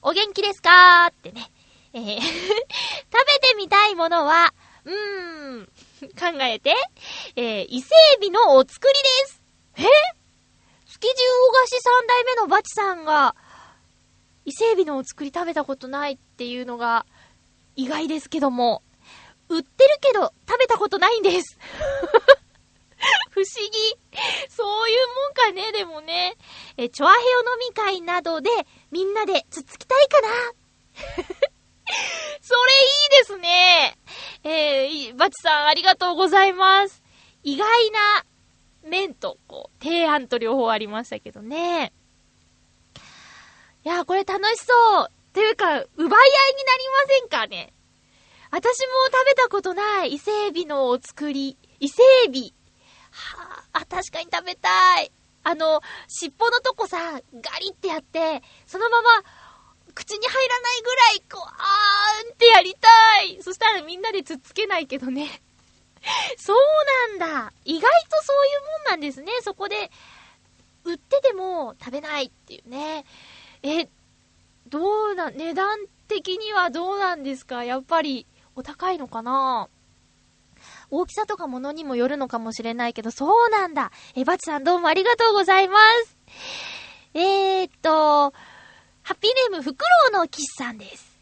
[0.00, 1.06] お元気ですか？
[1.08, 1.50] ーってね。
[1.92, 6.76] えー 食べてみたいものは、うーん、考えて、
[7.34, 7.88] えー伊勢
[8.20, 9.42] 海老のお作りです。
[9.78, 9.82] え？
[10.86, 13.34] 築地魚菓子三代目のバチさんが、
[14.48, 17.04] 伊勢海老のお作り食べたことないっていうのが
[17.76, 18.82] 意外ですけども、
[19.50, 21.58] 売ってるけど食べたことないんです。
[23.28, 23.98] 不思議。
[24.48, 26.34] そういうもんかね、でもね。
[26.78, 28.48] え、チョアヘオ飲み会などで
[28.90, 30.28] みんなでつつきたいかな。
[32.40, 33.98] それいいですね。
[34.44, 37.02] えー、バチさんありがとうございます。
[37.42, 38.24] 意外な
[38.82, 41.92] 面と、こう、提案と両方ありましたけどね。
[43.88, 45.10] いやー、これ楽しそう。
[45.32, 47.72] ていうか、奪い合いになりませんかね。
[48.50, 51.56] 私も食べたことない伊勢海老のお作り。
[51.80, 52.56] 伊勢海老。
[53.12, 55.10] はあ、あ、確かに食べたい。
[55.42, 59.08] あの、尻尾のとこさ、ガリってやって、そのまま、
[59.94, 62.88] 口に入らないぐらい、こう、あーんってやりた
[63.22, 63.42] い。
[63.42, 65.40] そしたらみんなでつっつけないけどね。
[66.36, 67.52] そうなんだ。
[67.64, 69.32] 意外とそういうもんなんですね。
[69.40, 69.90] そこで、
[70.84, 73.04] 売ってても食べないっていうね。
[73.62, 73.88] え、
[74.68, 77.64] どうな、値段的にはどうなんですか？
[77.64, 79.68] やっぱり、お高いのかな？
[80.90, 83.92] 大きさとかものにもよるのかもしれないけど、そうなんだ。
[84.14, 86.16] え、バチさんどうもありがとうございます。
[87.14, 88.32] えーっと、
[89.02, 91.18] ハッピーネーム、フクロウのキスさんです。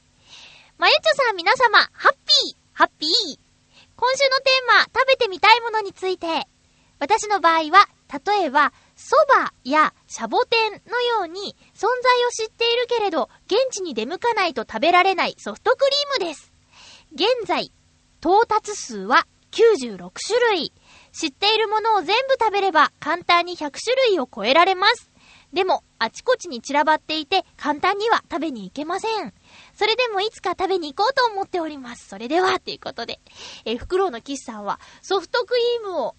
[0.79, 3.11] まゆちょさん皆様、ハッピー、ハッピー。
[3.97, 6.47] 今週のテーマ、食べてみたいものについて。
[6.99, 7.89] 私の場合は、
[8.27, 15.85] 例えば、蕎麦やシャボテンのように存在を知っているけれど、現地に出向かないと食べられないソフトク
[16.19, 16.51] リームです。
[17.13, 17.71] 現在、
[18.21, 20.73] 到達数は96種類。
[21.13, 25.11] 知っているものを全部食べれば簡単に100種類を超えられます。
[25.53, 29.33] でも、あちこちに散らばっていて簡単には食べに行けません。
[29.75, 32.09] それでもいつか食べに行こうと思っております。
[32.09, 33.21] それでは、ということで。
[33.65, 36.17] えー、フクロウのキスさんはソフトクリームを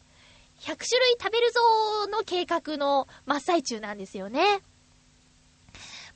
[0.59, 4.61] 100種類食べるぞーの計画の真っ最中なんですよね。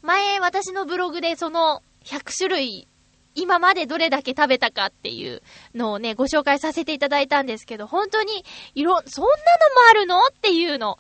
[0.02, 2.88] 前、私のブログでその100種類、
[3.36, 5.42] 今までどれだけ食べたかっていう
[5.76, 8.44] のをね、ご紹介させていただいたんですけど、本当に、
[8.76, 9.36] いろ、そんなのも
[9.90, 10.98] あるのっていうの、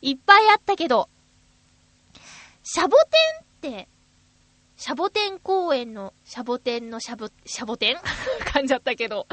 [0.00, 1.08] いっぱいあったけど、
[2.62, 2.96] シャボ
[3.60, 3.88] テンって、
[4.76, 7.96] シャボテン公園のシャボテンのシャボ、シャボテン？
[8.52, 9.26] 噛んじゃったけど。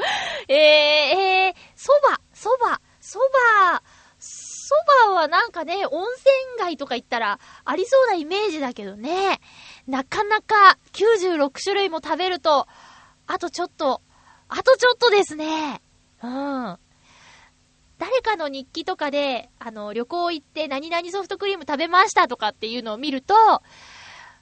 [0.48, 3.82] えー、えー、蕎麦、蕎麦、蕎麦、
[4.20, 4.74] 蕎
[5.08, 9.40] 麦はなんかね、温泉街とか行ったらありそうなイメージだけどね。
[9.88, 12.68] なかなか96種類も食べると、
[13.26, 14.00] あとちょっと、
[14.48, 15.82] あとちょっとですね。
[16.22, 16.78] うん。
[17.98, 23.34] 誰かの日記とかで、あの、旅行行って何々ソフトクリーム食べましたとかっていうのを見ると、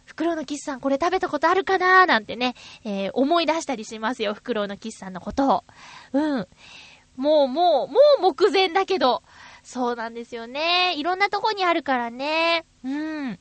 [0.04, 2.02] 袋のキスさんこれ食べたことあるかな？
[2.02, 2.54] ーなんてね、
[2.84, 5.64] えー、思い出したりしますよ、袋のキスさんのことを。
[6.12, 6.48] うん。
[7.20, 9.22] もうもう、もう目前だけど、
[9.62, 10.94] そうなんですよね。
[10.96, 12.64] いろんなとこにあるからね。
[12.82, 13.38] うん。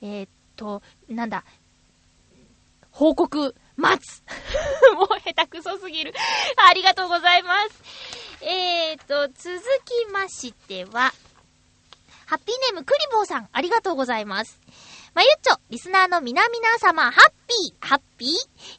[0.00, 1.44] えー、っと、なんだ。
[2.92, 4.22] 報告、待つ。
[4.94, 6.14] もう下手くそすぎる。
[6.68, 8.44] ありがとうございます。
[8.44, 11.12] えー、っと、続きましては、
[12.26, 14.60] ハッピーネームクリボーさん、ありがとうございます。
[15.18, 18.28] まゆっちょ、リスナーの皆々様、ハッピー、ハッピー？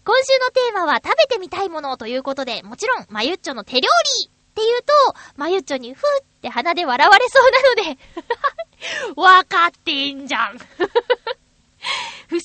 [0.05, 4.93] 今週のテーマは食べてみたいものということで、もちろん、まゆっちょの手料理って言うと、
[5.35, 7.51] まゆっちょにふーって鼻で笑われそう
[7.83, 10.57] なので、 わかってんじゃん。
[10.63, 12.39] 不思議の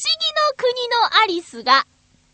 [0.56, 1.86] 国のアリスが、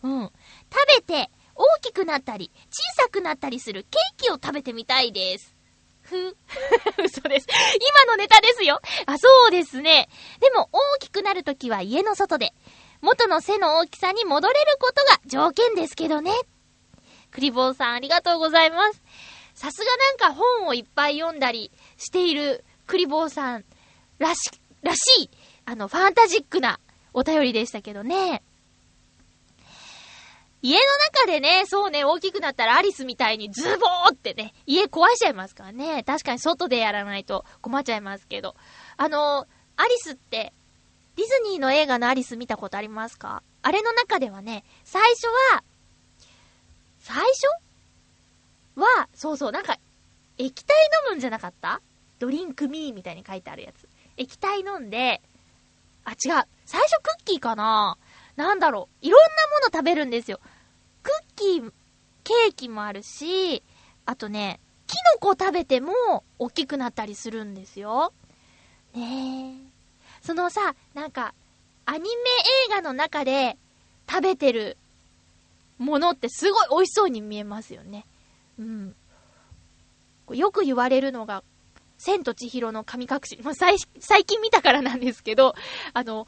[0.03, 0.33] うん、
[0.73, 5.60] 食べて大きくなったり、小さくなったりするケーキを食べてみたいです。
[6.11, 6.37] ふ、
[7.05, 7.47] 嘘です。
[8.05, 8.81] 今のネタですよ。
[9.07, 10.09] あ、そうですね。
[10.41, 12.53] でも、大きくなるときは家の外で、
[13.01, 16.33] 元の背の大きさに戻れることが条件ですけどね。
[17.31, 19.03] クリボーさん、ありがとうございます。
[19.55, 23.65] さすがなんか本をいっぱい読んだりしているクリボーさん
[24.19, 24.51] らし、
[24.83, 25.31] らしい、
[25.65, 26.81] あの、ファンタジックな
[27.13, 28.43] お便りでしたけどね。
[30.63, 30.81] 家の
[31.23, 36.03] 中でね、そうね、大きくなったらアリスみたいにズボーってね、家壊しちゃいますからね。
[36.05, 38.55] 確かに外でやらないと困っちゃいますけど。
[38.97, 39.47] あの、
[39.77, 40.53] アリスって、
[41.17, 43.43] ディズニーの映画のアリス見たことありますか？
[43.63, 45.63] あれの中ではね、最初は、
[47.01, 49.79] 最初は、そうそう、なんか、
[50.39, 50.75] 液体
[51.07, 51.81] 飲むんじゃなかった？
[52.19, 53.89] ドリンクミーみたいに書いてあるやつ。
[54.19, 55.23] 液体飲んで、
[56.05, 56.17] あ、違う。
[56.67, 57.97] 最初クッキーかな？
[58.37, 59.07] なんだろう。
[59.07, 60.41] いろんなもの食べるんですよ。
[61.03, 61.73] クッキー、
[62.25, 63.63] ケーキもあるし、
[64.07, 65.93] あとね、キノコ食べても
[66.39, 68.13] 大きくなったりするんですよ。
[68.95, 69.71] ねえ。
[70.23, 71.35] そのさ、なんか、
[71.87, 73.57] アニメ映画の中で
[74.09, 74.77] 食べてる
[75.79, 78.05] ものってすごい美味しそうに見えますよね。
[78.59, 78.95] うん。
[80.33, 81.43] よく言われるのが、
[81.99, 83.39] 千と千尋の神隠し。
[83.43, 85.55] まあ、最、最近見たからなんですけど、
[85.93, 86.27] あの、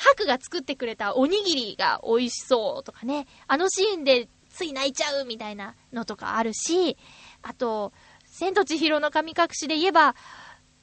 [0.00, 6.96] ハクが作ってくれたおにぎりが美味しそうとかね、あのシーンでつい泣いちゃうみたいなのとかあるし、
[7.42, 7.92] あと、
[8.24, 10.14] 千と千尋の神隠しで言えば、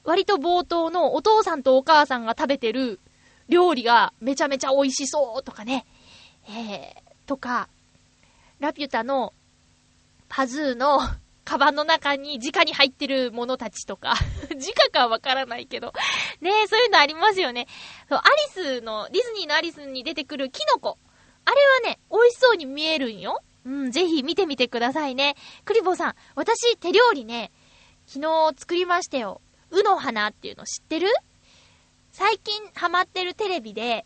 [0.04, 3.00] 割と冒頭のお父さんとお母さんが食べてる
[3.48, 5.84] 料理がめちゃめちゃ美味しそうとかね、
[6.48, 7.68] えー、とか、
[8.60, 9.34] ラピュタの
[10.28, 11.00] パズーの
[11.48, 14.16] カバンの中に直に入ってるものたちとか、
[14.52, 15.94] 直かわからないけど、
[16.42, 17.66] ねえ、そういうのありますよね。
[18.06, 18.22] そう、ア
[18.58, 20.98] リスの、ディズニーのアリスに出てくるキノコ。
[21.46, 21.56] あれ
[21.88, 23.42] はね、美味しそうに見えるんよ。
[23.64, 25.36] うん、ぜひ見てみてくださいね。
[25.64, 27.50] クリボーさん、私手料理ね、
[28.06, 29.40] 昨日作りましたよ。
[29.70, 31.08] うの花っていうの知ってる？
[32.12, 34.04] 最近ハマってるテレビで、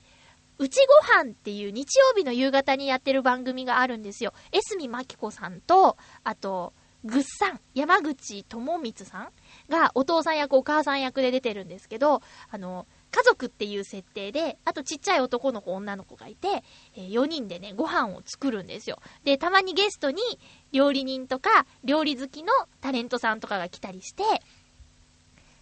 [0.58, 4.32] うちご飯っていう日曜日の夕方にやってる番組があるんですよ。
[4.52, 6.72] エスミマキコさんと、あと、
[7.04, 9.28] ぐっさん、山口智光さん
[9.68, 16.62] がお父さん役、お母さん役で出てるんですけど、あの、家族っていう設定で、あとちっちゃい男の子、女の子がいて、
[16.96, 18.98] え4人でね、ご飯を作るんですよ。
[19.24, 20.22] で、たまにゲストに
[20.70, 24.22] 料理人とか、料理好きのタレントさんとかが来たりして、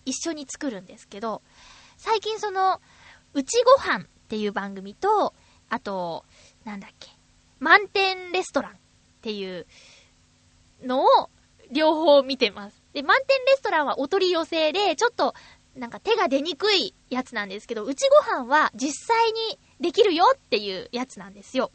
[0.04, 1.42] 一緒に作るんですけど、
[1.96, 2.80] 最近その、
[3.32, 5.34] うちご飯っていう番組と、
[5.70, 6.24] あと、
[6.64, 7.10] なんだっけ、
[7.58, 8.74] 満点レストランっ
[9.22, 9.66] ていう
[10.82, 11.30] のを
[11.70, 12.82] 両方見てます。
[12.92, 15.34] で、満点レストランはお取り寄せで、ちょっと、
[15.76, 21.70] なんか手が出にくいやつなんですけど、うちご飯は実際にできるよっていうやつなんですよ。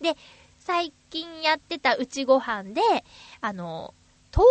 [0.00, 0.16] で、
[0.58, 2.80] 最近やってたうちご飯で、
[3.40, 3.92] あの、
[4.34, 4.46] 豆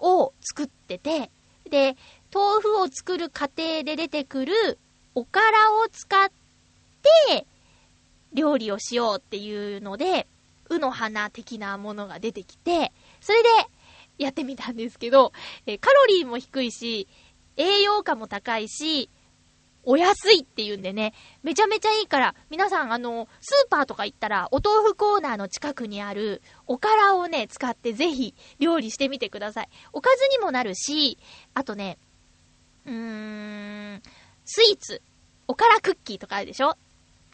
[0.00, 1.30] 腐を作ってて、
[1.68, 1.96] で、
[2.32, 4.78] 豆腐を作る過程で出てくる
[5.14, 6.30] おからを使っ
[7.28, 7.46] て
[8.32, 10.26] 料理をしようっていうので、
[10.70, 13.48] うの花的なものが出てきて、それで
[14.18, 15.32] やってみたんですけど、
[15.66, 17.08] えカロリーも低いし、
[17.56, 19.10] 栄養価も高いし、
[19.88, 21.14] お安いっていうんでね、
[21.44, 29.68] めちゃめちゃいいから、皆さんあの、スーパーとか行ったら、お豆腐コーナーの近くにある、おからをね、使ってぜひ料理してみてください。
[29.92, 31.18] おかずにもなるし、
[31.54, 31.98] あとね、
[32.84, 34.02] うーん、
[34.44, 35.02] スイーツ、
[35.46, 36.74] おからクッキーとかあるでしょ？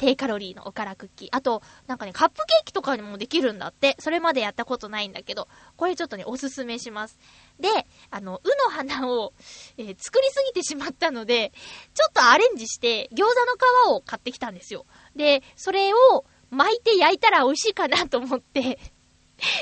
[0.02, 1.28] 低カロリーのおからクッキー。
[1.30, 3.94] あと、なんかね、カップケーキとかにもできるんだって。
[4.00, 5.46] それまでやったことないんだけど、
[5.76, 7.20] これちょっとね、おすすめします。
[7.60, 7.68] で、
[8.10, 9.32] あの、うの花を、
[9.78, 11.52] えー作りすぎてしまったので、
[11.94, 14.86] ちょっとアレンジして、餃子の皮を買ってきたんですよ。
[15.14, 18.80] で、それを巻いて焼いたら美味しいかなと思って、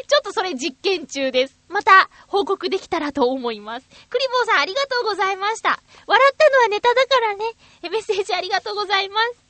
[0.09, 1.61] ちょっとそれ実験中です。
[1.69, 3.87] また報告できたらと思います。
[4.09, 5.83] クリボーさんありがとうございました。
[6.07, 7.45] 笑ったのはネタだからね。
[7.83, 9.50] メッセージありがとうございます。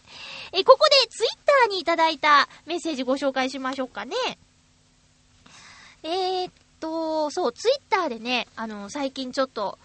[0.52, 4.16] え、ここでツイッターにいただいたメッセージご紹介しましょうかね。
[6.02, 9.78] えー、っと、そう、ツイッターでね、あの、最近ちょっと、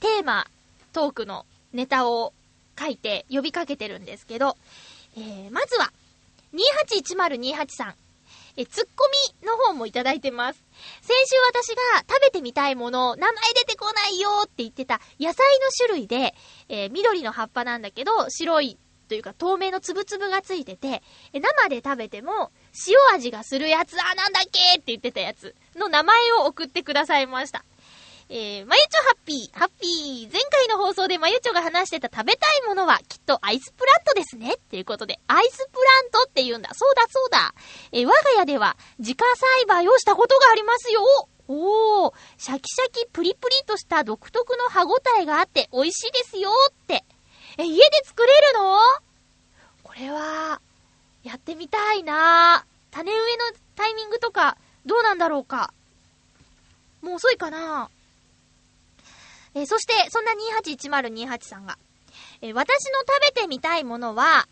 [0.00, 0.46] テーマ、
[0.92, 2.32] トークのネタを
[2.78, 4.56] 書いて呼びかけてるんですけど、
[5.16, 5.92] えー、まずは、
[6.54, 7.94] 281028さん。
[8.56, 9.08] え、ツッコ
[9.42, 10.62] ミの方もいただいてます。
[11.00, 16.34] 先週私が食べてみたいもの、名前出てこないよって言ってた野菜の種類で、
[16.68, 18.76] えー緑の葉っぱなんだけど、白い
[19.10, 21.02] というか透明のつぶつぶがついてて、
[21.32, 22.52] え生で食べても
[22.86, 27.64] 塩味がするやつ、あ、なんだっけって言ってたやつの名前を送ってくださいました。
[28.28, 30.32] えー、まゆちょハッピー、ハッピー。
[30.32, 34.54] 前回の放送でまゆちょが話してた食べたいものはきっとアイスプラントですね。
[34.54, 36.70] っていうことで、アイスプラントって言うんだ。
[36.72, 37.52] そうだそうだ。
[37.90, 41.02] えー、我が家では自家栽培をしたことがありますよ。
[41.48, 47.02] おー、シャキシャキプリプリとした独特の歯ごたえがあって美味しいですよって。
[47.60, 48.78] え、家で作れるの？
[49.82, 50.62] これは、
[51.22, 54.56] やってみたいな種植えのタイミングとか、
[54.86, 55.74] どうなんだろうか。
[57.02, 57.90] もう遅いかな
[59.54, 61.76] えそして、そんな281028さんが、
[62.40, 64.48] え私の食べてみたいものは、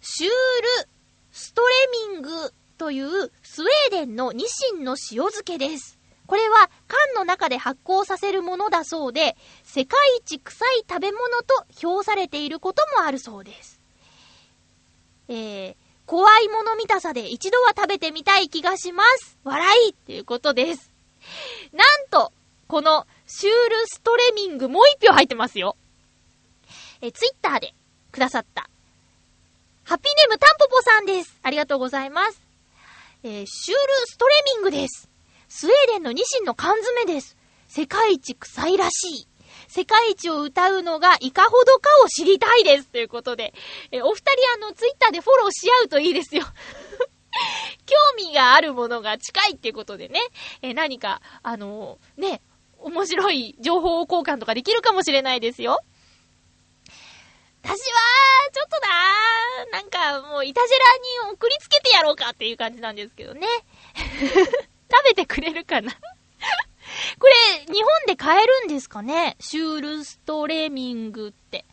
[0.00, 0.88] シュール
[1.32, 1.74] ストレ
[2.10, 2.30] ミング
[2.78, 5.95] というスウェーデンのニシンの塩漬けです。
[6.26, 13.80] これは缶の中で発酵させるものだそうで、世界一臭い食べ物と評されていることもあるそうです。
[15.28, 19.38] えー、怖いもの見たさで一度は食べてみたい気がします。
[19.44, 20.90] 笑いっていうことです。
[21.72, 22.32] なんと、
[22.68, 25.76] このシュールストレミングもう一票入ってますよ。
[27.00, 27.74] えー、ツイッターで
[28.12, 28.68] くださった。
[29.84, 31.38] ハッピーネームタンポポさんです。
[31.42, 32.40] ありがとうございます。
[33.22, 35.08] えー、シュールストレミングです。
[35.48, 37.36] スウェーデンのニシンの缶詰です。
[37.68, 39.28] 世界一臭いらしい。
[39.68, 42.88] 世界一を歌うのがいかほどかを知りたいです。
[42.88, 43.54] ということで、
[43.90, 46.44] えお二人あの、ツイッターでフォローし合うといいですよ。
[47.86, 50.20] 興味があるものが近いってことでね、
[50.62, 52.42] え何か、あのーね、
[52.78, 55.80] 面白い情報交換とかできるかもしれないですよ。
[57.62, 57.76] 私は、
[58.52, 63.46] ちょっとなーなんかもう、いたじらに送りつけてやろうかっていう感じなんですけどね。
[64.90, 65.92] 食べてくれるかな？
[67.18, 69.36] これ、日本で買えるんですかね？
[69.40, 71.64] シュールストレミングって。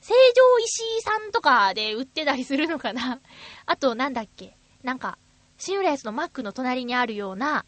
[0.00, 3.20] 成城石井さんとかで売ってたりするのかな？
[3.66, 4.56] あと、なんだっけ？
[4.82, 5.18] なんか、
[5.58, 7.66] シングレースのマックの隣にあるような、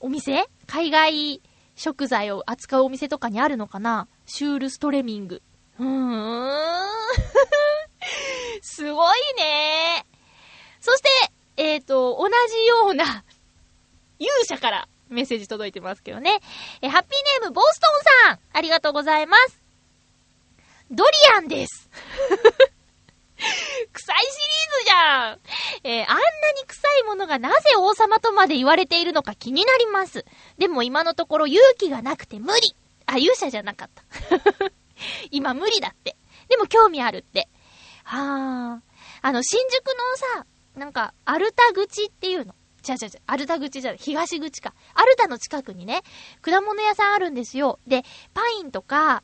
[0.00, 0.44] お店？
[0.66, 1.40] 海外
[1.76, 4.08] 食材を扱うお店とかにあるのかな？
[4.26, 5.42] シュールストレミング。
[5.78, 6.92] うーん。
[8.62, 10.04] すごいね。
[10.80, 11.08] そして、
[11.56, 13.24] えっ、と、同じような、
[14.24, 16.40] 勇者からメッセージ届いてますけどね。
[16.80, 19.60] え、ハッピーネーム、ボストンさんありがとうございます。
[20.90, 21.88] ドリアンです。
[23.92, 25.40] 臭いシリーズじゃん
[25.82, 30.24] えーあんなに臭いものがなぜ王様とまで言われているのか気になります。
[30.58, 34.04] でも今のところ勇気がなくて無理あ、勇者じゃなかった。
[35.30, 36.16] 今無理だって。
[36.48, 37.48] でも興味あるって。
[38.04, 38.82] はあ。
[39.22, 39.94] あの、新宿の
[40.38, 40.46] さ、
[40.76, 42.54] なんか、アルタ口っていうの。
[42.86, 44.74] 違う違う、アルタ口じゃない、東口か。
[44.94, 46.02] アルタの近くにね、
[46.40, 47.78] 果物屋さんあるんですよ。
[47.86, 48.02] で、
[48.34, 49.22] パインとか、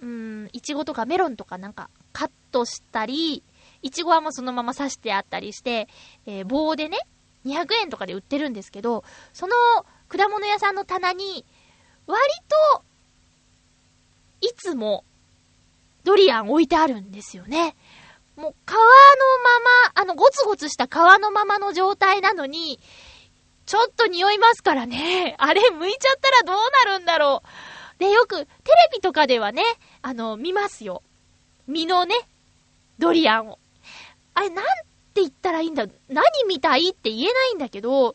[0.00, 0.08] うー
[0.44, 3.42] ん、イチゴとかメロンとかなんか、カットしたり、
[3.82, 5.88] イチゴはもうそのまま刺してあったりして、
[6.26, 6.98] えー棒でね、
[7.44, 9.54] 200円とかで売ってるんですけど、その
[10.08, 11.44] 果物屋さんの棚に、
[12.06, 12.20] 割
[12.72, 12.82] と、
[14.40, 15.04] いつも、
[16.04, 17.76] ドリアン置いてあるんですよね。
[18.38, 19.60] もう、皮のま
[19.94, 22.78] ま、あの、ゴツゴツした皮のままの状態なのに、
[23.66, 25.34] ちょっと匂いますからね。
[25.42, 27.98] あれ、剥いちゃったらどうなるんだろう。
[27.98, 28.48] で、よく、テレ
[28.94, 29.64] ビとかではね、
[30.02, 31.02] あの、見ますよ。
[31.66, 32.14] 身のね、
[33.00, 33.58] ドリアンを。
[34.34, 34.64] あれ、なん
[35.14, 38.14] て言ったらいいんだ何みたいって言えないんだけど、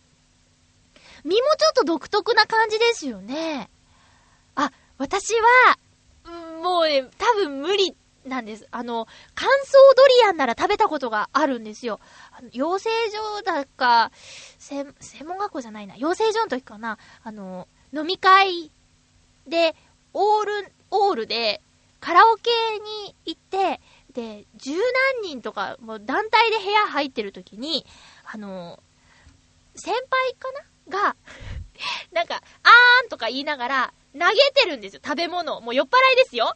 [1.25, 3.69] 身もちょっと独特な感じですよね。
[4.55, 5.77] あ、私は、
[6.61, 7.93] もうね、多分無理
[8.25, 8.67] なんです。
[8.71, 9.51] あの、乾燥
[9.97, 11.99] ドリアンなら食べたことがあるんですよ。
[12.31, 14.11] あの養成所だか、
[14.59, 14.95] 専
[15.25, 15.95] 門学校じゃないな。
[15.97, 16.97] 養成所の時かな。
[17.23, 18.71] あの、飲み会
[19.47, 19.75] で、
[20.13, 21.61] オール、オールで、
[21.99, 22.51] カラオケ
[23.05, 23.81] に行って、
[24.13, 24.71] で、十
[25.21, 27.85] 何人とか、もう団体で部屋入ってる時に、
[28.25, 28.81] あの、
[29.75, 30.59] 先輩かな？
[30.89, 31.15] が、
[32.11, 35.59] なんか、あーんとか言いながら、投げてるんですよ、食べ物。
[35.61, 36.55] もう酔っ払いですよ。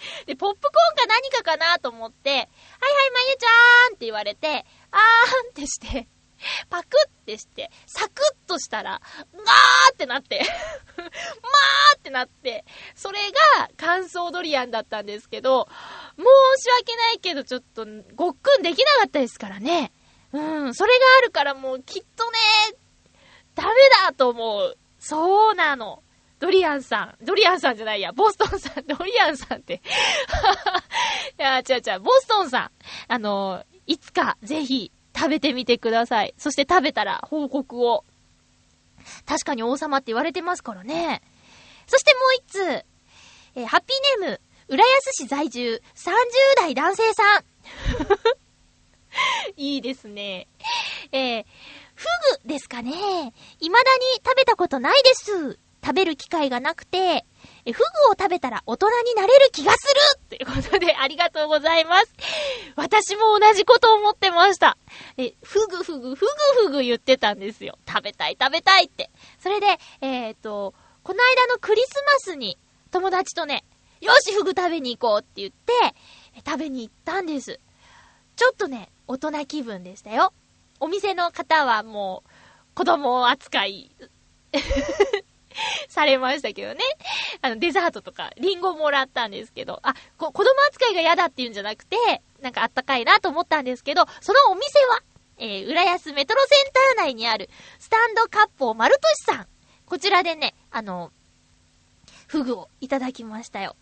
[0.26, 6.08] で、ポップコーンか何かかなと思って、はいはい、まゆちゃーんって言われて、あーんってして、
[6.70, 9.00] パクってして、サクッとしたら、
[9.32, 10.40] ガーってなって、
[10.96, 13.18] まーってなって、それ
[13.58, 15.68] が乾燥ドリアンだったんですけど、
[16.16, 19.92] 申し訳ないけど、ちょっと、ごっくんできなかったですからね。
[20.32, 22.38] うん、それがあるからもうきっとね、
[23.54, 23.70] ダメ
[24.06, 24.78] だと思う。
[24.98, 26.02] そうなの。
[26.40, 27.24] ドリアンさん。
[27.24, 28.12] ドリアンさんじゃないや。
[28.12, 28.86] ボストンさん。
[28.86, 29.74] ドリアンさんって。
[31.38, 32.00] いや、違う違う。
[32.00, 32.70] ボストンさん。
[33.08, 36.34] あの、いつかぜひ食べてみてください。
[36.38, 38.04] そして食べたら報告を。
[39.26, 41.22] 確かに王様って言われてますからね。
[41.86, 42.62] そしてもう一通。
[43.56, 46.10] えーハッピーネーム、浦安市在住30
[46.56, 47.44] 代男性さん。
[49.60, 50.48] いいですね。
[51.12, 51.44] えー、
[51.94, 52.06] フ
[52.44, 52.92] グですかね。
[53.58, 55.58] 未だに食べたことないです。
[55.82, 57.24] 食べる機会がなくて、
[57.64, 59.94] えフグを食べたら大人になれる気がす
[60.30, 62.12] るということで ありがとうございます。
[62.76, 64.76] 私も同じこと思ってました。
[65.16, 66.32] え、フグフグ、フグ
[66.64, 67.78] フグ言ってたんですよ。
[67.88, 69.10] 食べたい食べたいって。
[69.38, 72.58] それで、えっ、と、この間のクリスマスに
[72.90, 73.64] 友達とね、
[74.00, 75.72] よしフグ食べに行こうって言って、
[76.46, 77.60] 食べに行ったんです。
[78.36, 80.32] ちょっとね、大人気分でしたよ。
[80.78, 82.30] お店の方はもう、
[82.74, 83.90] 子供扱い、
[85.88, 86.80] されましたけどね。
[87.42, 91.96] あの、デザートとか、リンゴもらったんですけど、あ、こ、子供扱いが嫌だっていうんじゃなくて、
[92.40, 95.02] なんかあったかいなと思ったんですけど、そのお店は、
[95.38, 96.64] えー、浦安メトロセン
[96.96, 97.48] ター内にある、
[97.78, 98.96] スタンドカッポー丸
[99.26, 99.48] 俊さん。
[99.86, 101.12] こちらでね、あの、
[102.26, 103.76] フグをいただきましたよ。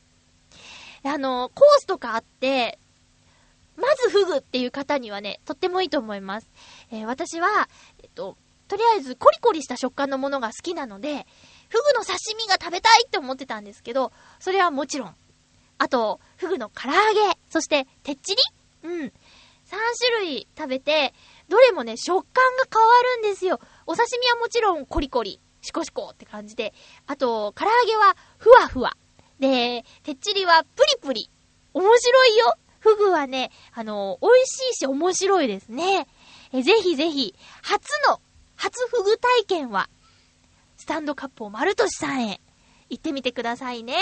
[1.05, 2.79] あの、コースとかあって、
[3.77, 6.51] まずフグっていう方にはね、とってもいいと思います。
[6.91, 7.69] えー私は、
[8.03, 11.27] えっと、とりあえずコリコリした食感のものが好きなので、
[11.69, 15.15] フグの刺身が食べたいって思ってたんですけど、それはもちろん。
[15.79, 18.43] あと、フグの唐揚げ、そして、てっちり
[18.83, 19.07] うん。
[19.07, 19.11] 3
[19.99, 21.15] 種類食べて、
[21.49, 23.61] どれもね、食感が変わるんですよ。
[23.87, 26.73] お刺身はもちろんコリコリ、シコシコって感じで、
[27.07, 28.97] あと、唐揚げはふわふわ。
[29.39, 31.31] で、てっちりはプリプリ。
[31.75, 32.55] 面白いよ。
[32.81, 36.07] フグはね、あの、美味しいし面白いですね。
[36.53, 38.21] えぜひぜひ、初の、
[38.57, 39.89] 初フグ体験は、
[40.89, 42.41] タンドカップを丸俊さんへ
[42.89, 43.95] 行ってみてくださいね。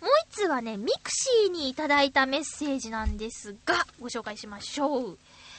[0.00, 4.90] もう一つはね、ミクシーにいただいたメッセージなんですが、ご紹介しましょう。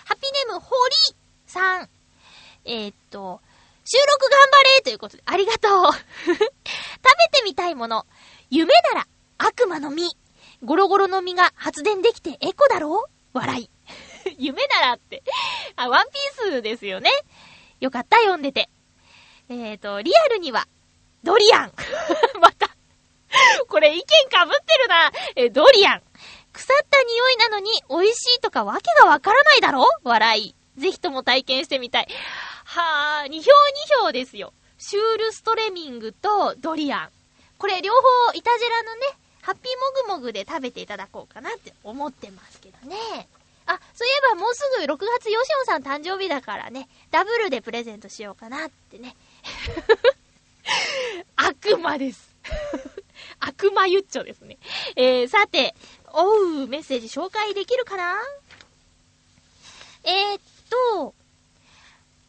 [0.03, 0.75] ハッピーネーム、ホ
[1.11, 1.15] リ
[1.47, 1.89] さん。
[2.65, 3.39] えーっと、
[3.85, 5.93] 収録頑張れということで、ありがとう
[6.27, 8.05] 食べてみたいもの。
[8.49, 10.17] 夢なら、悪魔の実。
[10.61, 13.69] ゴロゴロの実が発電できてエコだろう笑い。
[14.37, 15.23] 夢ならって。
[15.77, 17.09] あ、ワンピースですよね。
[17.79, 18.69] よかった、読んでて。
[19.49, 20.67] えーと、リアルには、
[21.23, 21.71] ドリアン。
[22.41, 22.69] また。
[23.67, 25.11] これ意見かぶってるな。
[25.35, 26.01] え、ドリアン。
[26.53, 29.85] 腐った匂いなのに美味しいとかわけがわからないだろ？
[30.03, 30.55] 笑い。
[30.77, 32.07] ぜひとも体験してみたい。
[32.63, 33.51] はぁ、二票
[33.89, 34.53] 二票ですよ。
[34.77, 37.09] シュールストレミングとドリアン。
[37.57, 39.01] これ両方、イタジェラのね、
[39.41, 43.27] ハッピーもぐもぐで食べていただこうかなって思ってますけどね。
[43.67, 49.15] あ、そういえばもうすぐ6月ヨシオンさん誕生日だからね、ダブルでプレゼントしようかなってね。
[51.35, 52.35] 悪魔です。
[53.39, 54.57] 悪魔ゆっちょですね。
[54.95, 55.75] えー、さて、
[56.13, 58.21] おう、メッセージ紹介できるかな？
[60.03, 61.13] えー、っと、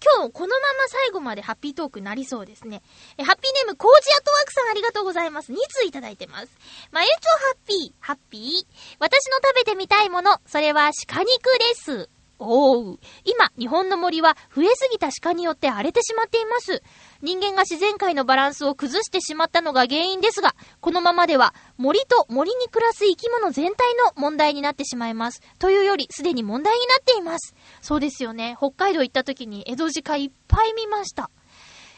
[0.02, 2.82] 今日このまま最後までハッピートークになりそうですね。
[3.18, 5.52] え、ハッピーネームコージアトワークさんありがとうございます。
[5.52, 6.48] 2通いただいてます。
[6.90, 8.66] まゆちょハッピー、ハッピー。
[8.98, 12.08] 私の食べてみたいもの、それは鹿肉です。
[12.38, 12.98] おう。
[13.24, 16.82] 今、日本の森は増えすぎた鹿によって荒れてしまっています。
[17.22, 25.40] 人間が自然界のバランスを崩してしまったのが原因ですが、このままでは森と森に暮らす生き物全体の問題になってしまいます。
[25.58, 27.54] というより、すでに問題になっています。
[27.80, 28.56] そうですよね。
[28.58, 31.30] 北海道行った時に江戸鹿いっぱい見ました。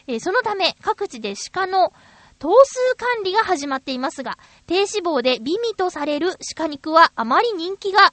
[0.06, 1.92] えーそのため、各地で鹿の
[2.38, 8.12] 頭数管理が始まっていますが、低脂肪で美味とされる鹿肉はあまり人気が、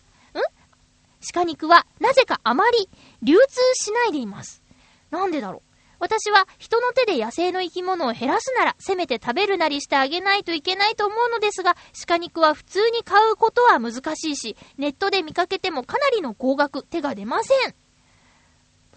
[1.33, 2.89] 鹿肉はなぜかあまり
[3.21, 4.63] 流通しないでいます。
[5.11, 17.75] なんでだろう私は人の手で野生の生き物を減らすなら、せめて食べるなりしてあげないといけないと思うのですが、鹿肉は普通に買うことは難しいし、ネットで見かけてもかなりの高額、手が出ません。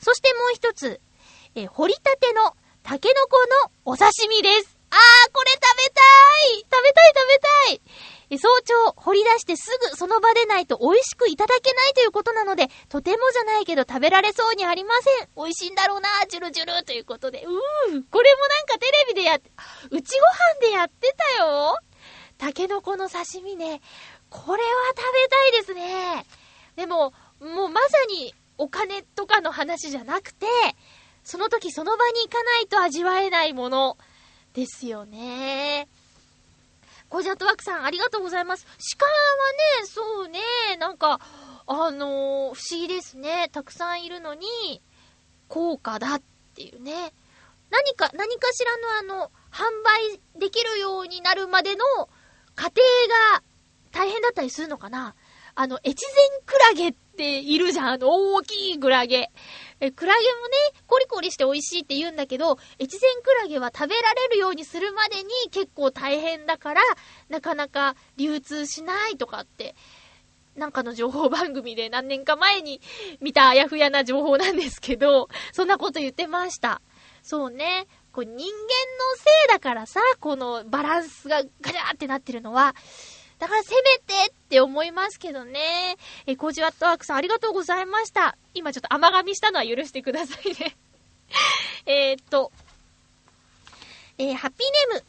[0.01, 1.01] そしてもう一つ、
[1.55, 4.79] え掘りたてのタケノコのお刺身です。
[4.91, 6.01] あー、これ食べた
[6.53, 15.29] い食べたい食べたい早朝掘り出してすぐその場でないと美味しくいただけないということなので、とてもじゃないけど食べられそうにありません。
[15.37, 17.43] 美味しいんだろうな、ジュルジュルということで。
[17.45, 19.51] うーんこれもなんかテレビでやって、
[19.91, 20.19] うち
[20.61, 21.77] ご飯でやってたよ
[22.37, 23.81] タケノコの刺身ね。
[24.31, 26.27] これは食べたいですね。
[26.77, 30.47] でも、もうまさにお金とかの話じゃなくて、
[31.25, 33.99] その時その場に行かないと味わえないもの
[34.55, 35.89] ですよね。
[37.09, 38.67] コージャットワークさん、ありがとうございます。
[38.99, 39.13] 鹿は
[39.83, 40.41] ね、そうね、
[40.79, 41.21] なんか、
[41.67, 43.49] あのー不思議ですね。
[43.53, 44.47] たくさんいるのに、
[45.49, 46.23] 高価だっ
[46.55, 47.13] ていうね。
[47.71, 51.85] 何か、何かしらのあの、販売できるようになるまでの
[52.55, 52.81] 過程
[53.33, 53.43] が
[53.91, 55.15] 大変だったりするのかな
[55.55, 57.89] あの、越前クラゲっているじゃん。
[57.89, 59.31] あの、大きいクラゲ。
[59.81, 66.83] え、クラゲもね、コリコリして美味しいって言うんだけど、越前クラゲは食べられるようにするまでに結構大変だから、
[67.29, 69.75] なかなか流通しないとかって、
[70.57, 72.81] なんかの情報番組で何年か前に
[73.21, 76.83] 見たあやふやな情報なんですけど、そんなこと言ってました。
[77.23, 77.87] そうね。
[78.13, 78.47] こう人間の
[79.17, 82.75] せいだからさ、このバランスがガチャーってなってるのは、
[83.39, 85.97] だからせめてって思いますけどね。
[86.27, 88.37] え、コージワットワークさんありがとうございました。
[88.55, 90.77] 今ちょっと甘噛みしたのは許してくださいね。
[91.87, 92.51] えっと、
[94.19, 95.05] えーハッピーネーム、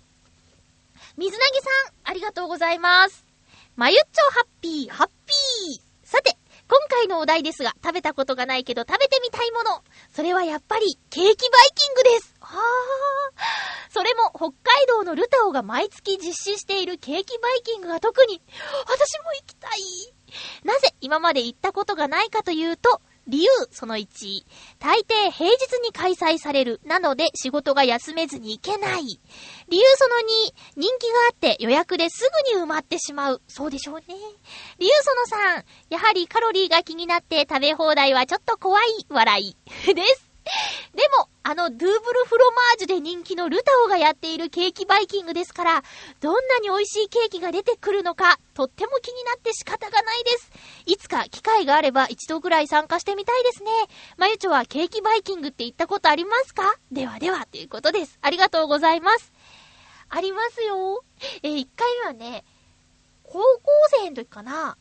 [1.17, 3.25] 水なぎさん、ありがとうございます。
[3.75, 6.07] まゆっちょハッピー、ハッピー。
[6.07, 6.37] さて、
[6.69, 9.83] 今回のお題ですが、食べたことがないけど食べてみたいもの。
[10.13, 11.35] それはやっぱり、ケーキバイ
[11.73, 12.35] キングです。
[12.39, 12.61] はあ。
[13.89, 18.39] それも、北海道のルタオが毎月実施しているケーキバイキングが特に、
[18.85, 19.81] 私も行きたい。
[20.63, 24.07] なぜ今まで行ったことがないかというと、理由その1。
[24.79, 26.81] 大抵平日に開催される。
[26.83, 29.19] なので仕事が休めずに行けない。
[29.69, 30.53] 理由その2。
[30.77, 33.41] 人気があって予約ですぐに埋まってしまう。
[33.47, 34.03] そうでしょうね。
[34.79, 34.93] 理由
[35.27, 35.63] その3。
[35.89, 39.05] やはりカロリーが気になって食べ放題はちょっと怖い。
[39.09, 39.55] 笑い。
[39.93, 40.29] です。
[40.95, 45.83] でも、あのドゥーブルフロマージュで人気のルタオがやっているケーキバイキングですから、
[46.21, 50.51] どんなに美味しいケーキが出てくるのか、とっても気になって仕方がないです。
[50.87, 53.69] いつか機会があれば一度ぐらい参加してみたいですね。
[54.17, 56.63] まゆちょはケーキバイキングって行ったことありますか？
[56.91, 58.17] ではでは、ということです。
[58.23, 59.31] ありがとうございます。
[60.09, 61.03] ありますよ。
[61.43, 62.43] えー、1回目はね、
[63.23, 63.41] 高校
[64.03, 64.77] 生の時かな。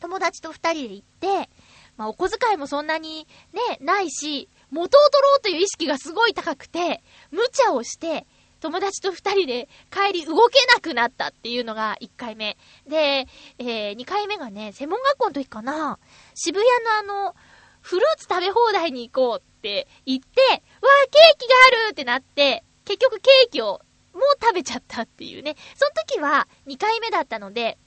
[0.00, 1.06] 友達と二人で行っ
[1.44, 1.48] て、
[1.96, 8.26] まあ、お小遣いもそんなにね、ないし、元を取ろうという意識がすごい高くて、無茶をして、
[8.60, 12.56] 友達と二人で帰り動けなくなったっていうのが1回目。
[12.88, 13.26] で、
[13.58, 15.98] えー、2回目がね、専門学校の時かな、
[16.34, 17.34] 渋谷のあの、
[17.80, 23.80] フルーツ食べ放題に行こうって言って、わー、ケーキがあるってなって、結局ケーキを
[24.14, 25.56] もう食べちゃったっていうね。
[25.76, 27.78] その時は2回目だったので、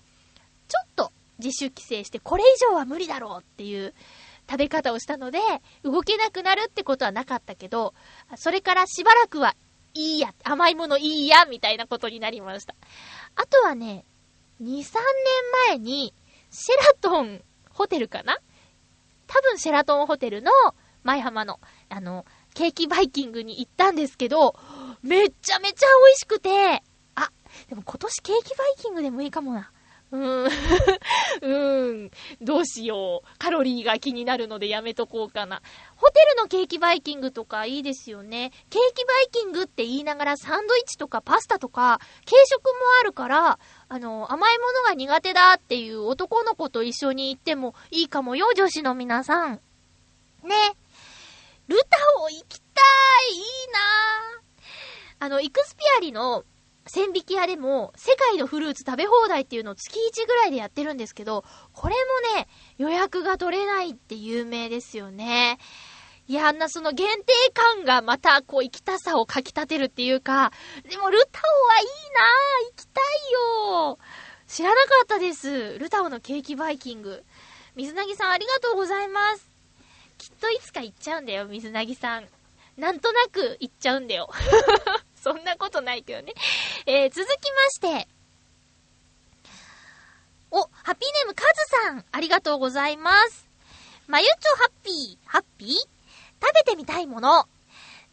[0.67, 3.93] ちょっと自主規制してこれ以上は無理だろうっていう
[4.49, 5.39] 食べ方をしたので、
[5.83, 7.93] 動けなくなるってことはなかったけど、
[8.35, 9.55] それからしばらくは
[9.93, 12.75] いいや、甘いものいいや、みたいなことになりました。
[13.35, 14.05] あとはね、
[14.61, 14.83] 2、3年
[15.69, 16.13] 前に、
[16.51, 18.37] シェラトンホテルかな？
[19.27, 20.51] 多分シェラトンホテルの
[21.03, 21.59] 前浜の、
[21.89, 24.55] あの、ケーキバイキングに行ったんですけど、
[25.05, 26.49] めっちゃめちゃ美味しくて、
[27.13, 27.29] あ、
[27.69, 29.71] でも今年ケーキバイキングでもいいかもな。
[30.11, 30.45] うーん。
[30.49, 32.11] うーん。
[32.41, 33.37] どうしよう。
[33.37, 35.61] カロリーが気になるのでやめとこうかな。
[35.95, 38.51] ホテルのケーキバイキングとかいいですよね。
[38.71, 49.61] ケーキバイキングって言いながらサンドイッチとかパスタとか軽食もあるから、あの、甘いものが苦手だっていう男の子と一緒に行ってもいいかもよ、女子の皆さん。
[50.43, 50.55] ね。
[51.67, 52.81] ルタオ行きた
[53.31, 53.41] いいい
[54.37, 54.44] な
[55.19, 56.43] あの、イクスピアリの
[56.87, 61.43] 千匹屋でも、世界のフルーツ食べ放題っていうのを月1ぐらいでやってるんですけど、
[61.73, 61.95] これ
[62.33, 62.47] もね、
[62.77, 65.57] 予約が取れないって有名ですよね。
[66.27, 70.51] いや、あんなその限定感がまたこう行きたさをかき立てるっていうか、
[70.89, 73.99] でもルタオはいいなぁ行きたいよ
[74.47, 75.77] 知らなかったです。
[75.79, 77.23] ルタオのケーキバイキング。
[77.75, 79.51] 水なぎさんありがとうございます。
[80.17, 82.27] きっといつか行っちゃうんだよ、水なぎさん。
[82.77, 84.29] なんとなく行っちゃうんだよ。
[85.15, 86.33] そんなことないけどね。
[86.85, 88.07] えー、続きまして。
[90.51, 93.47] お、ハッピーネームカズさん、ありがとうございます。
[94.07, 95.69] まゆちょハッピー、ハッピー？
[96.41, 97.47] 食べてみたいもの。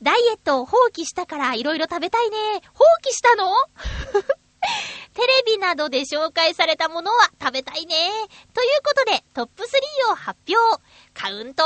[0.00, 2.36] ダイエットを放棄したから色々食べたいね。
[2.72, 3.52] 放棄したの？
[5.14, 8.10] テレビなどで紹介されたものは食べたいね。
[8.54, 10.82] ということで、トップ3を発表。
[11.12, 11.64] カウント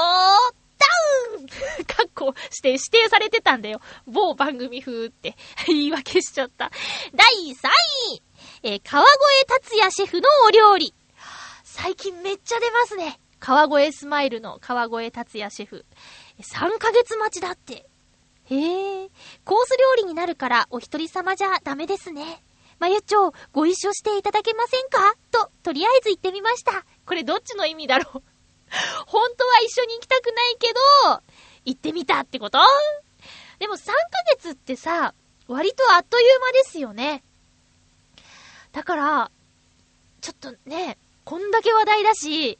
[0.79, 0.87] ダ
[1.39, 1.47] ウン
[1.87, 3.81] かっこして指定されてたんだよ。
[4.07, 5.37] 某番組風って。
[5.67, 6.71] 言い訳しちゃった。
[7.15, 7.69] 第3
[8.15, 8.23] 位。
[8.63, 10.95] えー川越達也シェフのお料理。
[11.65, 13.21] 最近めっちゃ出ますね。
[13.39, 15.85] 川越スマイルの川越達也シェフ。
[16.41, 17.87] 3ヶ月待ちだって。
[18.49, 19.11] へえ。
[19.45, 22.43] コース料理になるからお一人様じゃダメですね。
[22.79, 25.15] まゆちょ、ご一緒していただけませんか？
[25.31, 26.85] と、とりあえず行ってみました。
[27.07, 28.23] これどっちの意味だろう？
[29.07, 31.23] 本当は一緒に行きたくないけど、
[31.65, 32.59] 行ってみたってこと？
[33.59, 33.93] でも3ヶ
[34.37, 35.15] 月ってさ、
[35.49, 37.23] 割とあっという間ですよね。
[38.73, 39.31] だから、
[40.21, 42.59] ちょっとね、こんだけ話題だし、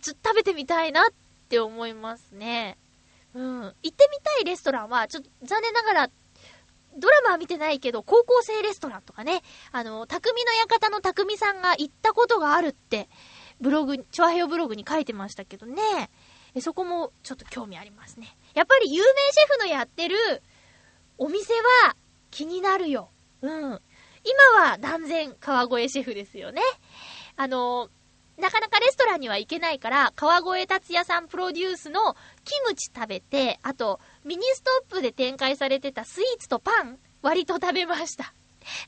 [0.00, 1.04] ちょ食べてみたいなっ
[1.48, 2.76] て思いますね。
[3.34, 3.62] うん。
[3.62, 6.10] 行ってみたいレストランは、ちょっと残念ながら、
[6.96, 13.08] ドラマは見てないけど、高校生レストランとかね、あの、匠の館の匠さんが行ったことがあるって、
[13.60, 16.10] ブログ、チョアヘヨブログに書いてましたけどね。
[16.54, 18.36] えそこもちょっと興味ありますね。
[18.54, 20.16] やっぱり有名シェフのやってる
[21.18, 21.54] お店
[21.84, 21.96] は
[22.30, 23.10] 気になるよ。
[23.42, 23.50] うん。
[23.50, 26.62] 今は断然川越シェフですよね。
[27.36, 27.90] あの、
[28.38, 38.32] なかなかレストランには行けないから、川越達也さんプロデュースのキムチ食べて、あと、ミニストップで展開されてたスイーツとパン、割と食べました。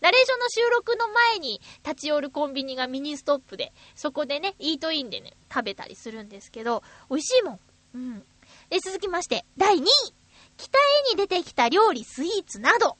[0.00, 7.60] ナレーションの収録の前に立ち寄るコンビニがミニストップで、そこでね、イートインでね、食べたりするんですけど、美味しいもん。
[7.94, 8.20] うん。
[8.68, 9.86] で、続きまして、第2位。
[10.56, 12.96] 北へに出てきた料理、スイーツなど。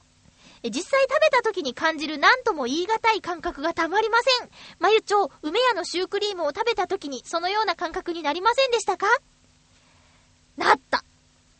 [0.63, 4.49] 実際食べた時に感じる何とも言い難い感覚がたまりません。
[4.79, 9.07] まゆちょ、梅屋のシュークリームを食べた時にそのような感覚になりませんでしたか？
[10.57, 11.03] なった。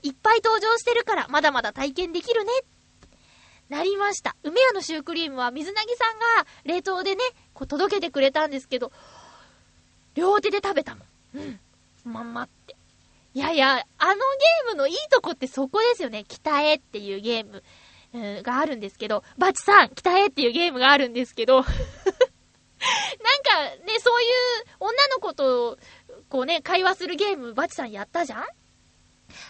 [0.03, 2.51] いっぱい登場してるからまだまだ体験できるね。
[3.71, 4.35] なりました。
[4.43, 8.91] 梅屋のシュークリームは水なぎさんが冷凍でね、こう届けてくれたんですけど、
[10.13, 11.05] 両手で食べたも
[11.35, 11.37] ん。
[11.37, 11.59] うん。
[12.03, 12.75] まんまって。
[13.33, 16.25] いやいや、あのゲームのいいとこってそこですよね。
[16.27, 17.63] 北へっていうゲーム、
[18.13, 21.71] うんがあるんですけど、バチさん、北へっていうゲームがあるんですけど、 なんか
[23.85, 24.29] ね、そういう
[24.81, 25.77] 女の子と、
[26.27, 28.43] こうね、会話するゲーム、バチさんやったじゃん？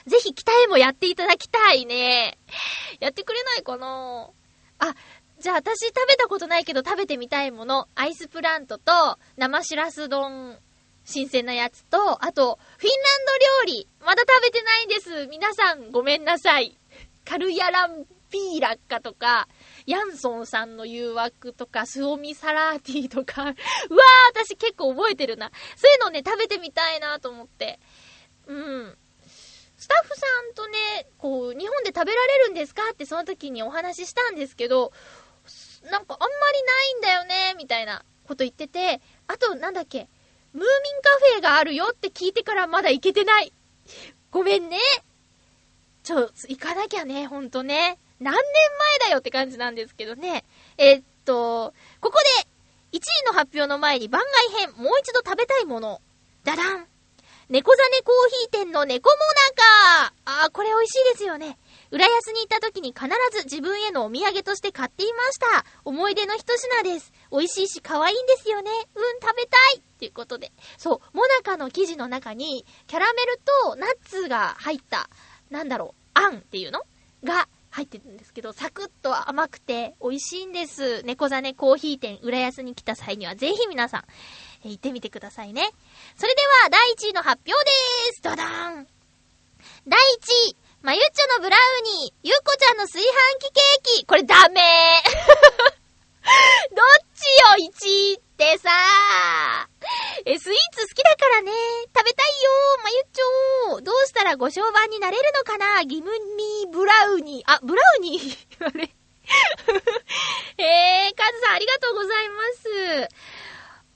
[0.08, 2.38] ぜひ北へもやっていただきたいね。
[3.00, 4.30] やってくれないかな？
[4.80, 4.96] あ、
[5.40, 10.58] じゃあ私食べたことないけど食べてみたいもの、アイスプラントと生しらす丼、
[11.04, 13.26] 新鮮なやつと、あと、フィンラン
[13.66, 15.28] ド料理、まだ食べてないんです。
[15.28, 16.78] 皆さんごめんなさい。
[17.26, 19.48] カルヤランピーラッカとか、
[19.86, 23.56] ヤンソンさんの誘惑とか、スオミサラーティとか、 うわー、
[24.34, 25.52] 私結構覚えてるな。
[25.76, 27.80] そういうのね、食べてみたいなと思って。
[28.48, 28.98] うん。
[29.82, 34.92] スタッフさんとね、こう、日本で食べられるんですかってその時にお話ししたんですけど、
[35.90, 40.08] なんかあんまりないんだよね、みたいなこと言ってて、あと、なんだっけ、
[40.54, 40.66] ムーミン
[41.02, 43.52] カフェがあるよって聞いてからまだ行けてない。
[44.30, 44.78] ごめんね。
[46.04, 47.98] ちょ、行かなきゃね、ほんとね。
[48.20, 48.44] 何年
[49.00, 50.46] 前だよって感じなんですけどね。
[50.78, 52.20] えっと、ここ
[52.92, 54.22] で、1位の発表の前に番
[54.52, 56.02] 外編、もう一度食べたいもの。
[56.44, 56.91] ダダン。
[57.52, 59.16] 猫ザネコーヒー店の猫モ
[60.06, 61.58] ナカあー、これ美味しいですよね。
[61.92, 65.66] 浦安に行った時に必ず自分へのお土産として買っていました。
[65.84, 67.12] 思い出の一品です。
[67.30, 68.72] 美味しいし可愛いんですよね。
[68.96, 70.54] うん、食べたいっていうことで。
[70.78, 75.10] そう、モナカの生地の中に、キャラメルとナッツが入った、
[75.50, 76.80] なんだろう、あんっていうの？
[77.26, 81.04] が入ってるんですけど、サクッと甘くて美味しいんです。
[81.04, 84.04] 猫ザネコーヒー店、浦安に来た際にはぜひ皆さん、
[84.64, 85.70] えー行ってみてくださいね。
[86.18, 88.22] それでは、第1位の発表でーす。
[88.22, 88.88] ドダーン。
[89.88, 91.60] 第1位、まゆっちょのブラウ
[92.02, 94.62] ニー、ゆうこちゃんの炊飯器ケーキ、これダメ。
[94.62, 95.82] ー
[96.76, 96.86] どっ
[97.16, 97.26] ち
[97.60, 98.70] よ、1位ってさ。
[100.26, 101.52] え、スイーツ好きだからね。
[101.96, 102.52] 食べたいよ
[102.84, 103.82] まゆっちょ。
[103.82, 105.84] どうしたらご商売になれるのかな？
[105.84, 107.52] ギムミブラウニー。
[107.52, 108.38] あ、ブラウニー？
[108.66, 108.90] あれ。
[110.58, 112.44] えー、カズさんありがとうございま
[113.08, 113.10] す。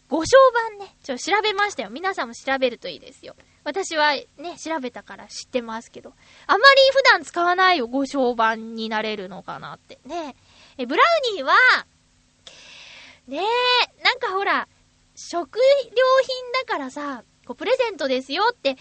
[0.07, 0.37] ご商
[0.77, 0.95] 売ね。
[1.03, 1.89] ちょ、調べましたよ。
[1.89, 3.35] 皆さんも調べるといいですよ。
[3.63, 4.25] 私はね、
[4.57, 6.13] 調べたから知ってますけど。
[6.45, 9.99] あまり普段使わないよ、ご商売になれるのかなって。
[10.05, 10.35] ね
[10.77, 11.53] え、ブラウニーは、
[13.27, 14.67] ねえ、なんかほら、
[15.15, 15.61] 食料
[16.23, 18.77] 品だからさ、こうプレゼントですよって、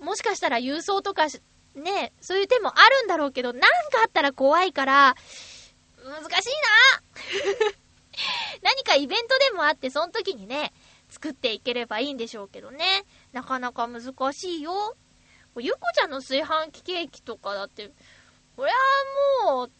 [0.00, 1.40] もしかしたら郵送とかし、
[1.74, 3.68] ねそういう手もあるんだろうけど、なんか
[4.04, 5.16] あったら怖いから、
[6.04, 6.50] 難しい
[7.66, 7.89] な
[8.62, 10.72] 何かイベントでもあって、その時にね、
[11.08, 13.04] 作っていければいいんでしょうけどね。
[13.32, 14.96] なかなか難しいよ。
[15.58, 17.90] ゆこちゃんの炊飯器ケーキとかだって、
[18.56, 19.70] これはもう、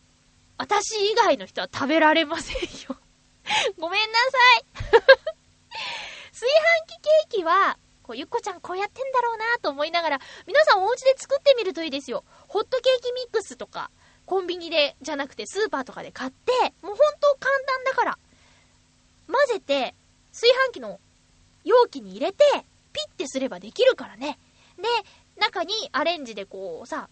[0.59, 2.57] 私以外の人は食べられません
[2.89, 2.97] よ。
[3.79, 4.65] ごめんなさい。
[6.33, 12.25] 炊飯器ケーキは、こう、ゆっこちゃんこうやってんだろうなと思いながら、皆さんお家で作ってみるといいですよ。
[12.49, 13.91] ホットケーキミックスとか、
[14.27, 18.19] コンビニで、じゃなくてスーパーとかで買って、もうほんと簡単だから。
[19.31, 19.95] 混ぜて、
[20.33, 21.01] 炊飯器の
[21.65, 22.45] 容器に入れて、
[22.93, 24.39] ピッてすればできるからね。
[24.77, 24.83] で、
[25.41, 27.09] 中にアレンジでこうさ、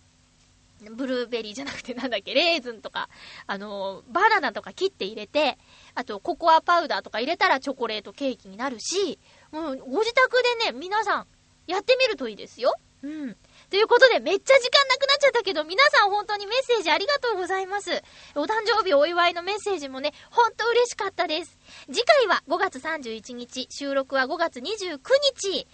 [0.93, 3.09] ブルーベリーじゃなくてなんだっけ、レーズンとか、
[3.47, 5.59] あの、バナナとか切って入れて、
[5.95, 9.19] あとココアパウダーとか入れたらチョコレートケーキになるし、
[9.51, 11.27] もうご自宅でね、皆さん
[11.67, 12.75] やってみるといいですよ。
[13.03, 13.37] うん。
[13.71, 18.03] ということで、めっちゃ時間なくなっちゃったけど、皆さん本当にメッセージありがとうございます。
[18.35, 21.59] お誕生日お祝いのメッセージもね、ほんと嬉しかったです。
[21.93, 24.99] 次回は5月31日、収録は5月29
[25.43, 25.67] 日、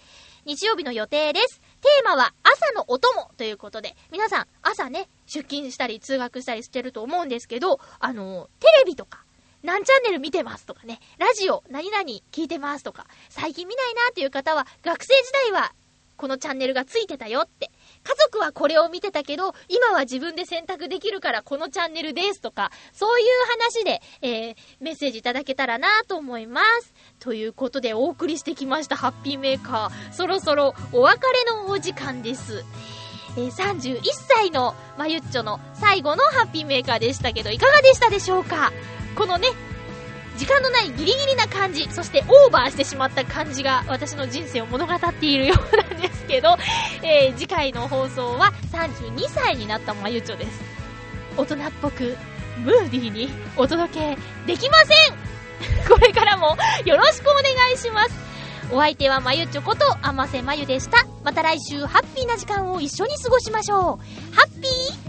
[0.43, 1.61] 日曜日の予定です。
[1.81, 9.23] テーマは朝のお供ということで、皆さん朝ね、出勤したり通学したりしてると思うんですけど、あの、テレビとか、
[9.63, 15.73] 何チャンネル見てますとかね、ラジオ何々聞いてますとか、最近見ないなっていう方は、学生時代は
[16.17, 17.71] このチャンネルがついてたよって。
[18.07, 23.27] 家族はこれを見てたけど、今は自分で選択できるからこのチャンネルですとか、そういう
[23.59, 26.93] 話で、えー、メッセージいただけたらなと思います。
[27.19, 30.13] ということでお送りしてきましたハッピーメーカー。
[30.13, 32.63] そろそろお別れのお時間です。
[33.37, 38.71] えー、31歳のまゆっちょの最後のハッピーメーカーでしたけど、いかがでしたでしょうか？
[39.17, 39.47] このね、
[40.37, 46.57] 時間のないギリギリな感じ、そしてオーバーしてしまった感じが私の人生を物語っているようなんですけど、
[47.03, 50.61] えー、次回の放送は32歳になったまゆちょです。
[51.37, 52.17] 大人っぽく、
[52.57, 55.25] ムーディーにお届けできません
[55.89, 58.11] これからもよろしくお願いします。
[58.71, 61.05] お相手はまゆちょこと、あませまゆでした。
[61.23, 64.35] また来週ハッピーな時間を一緒に過ごしましょう。
[64.35, 65.04] ハッピー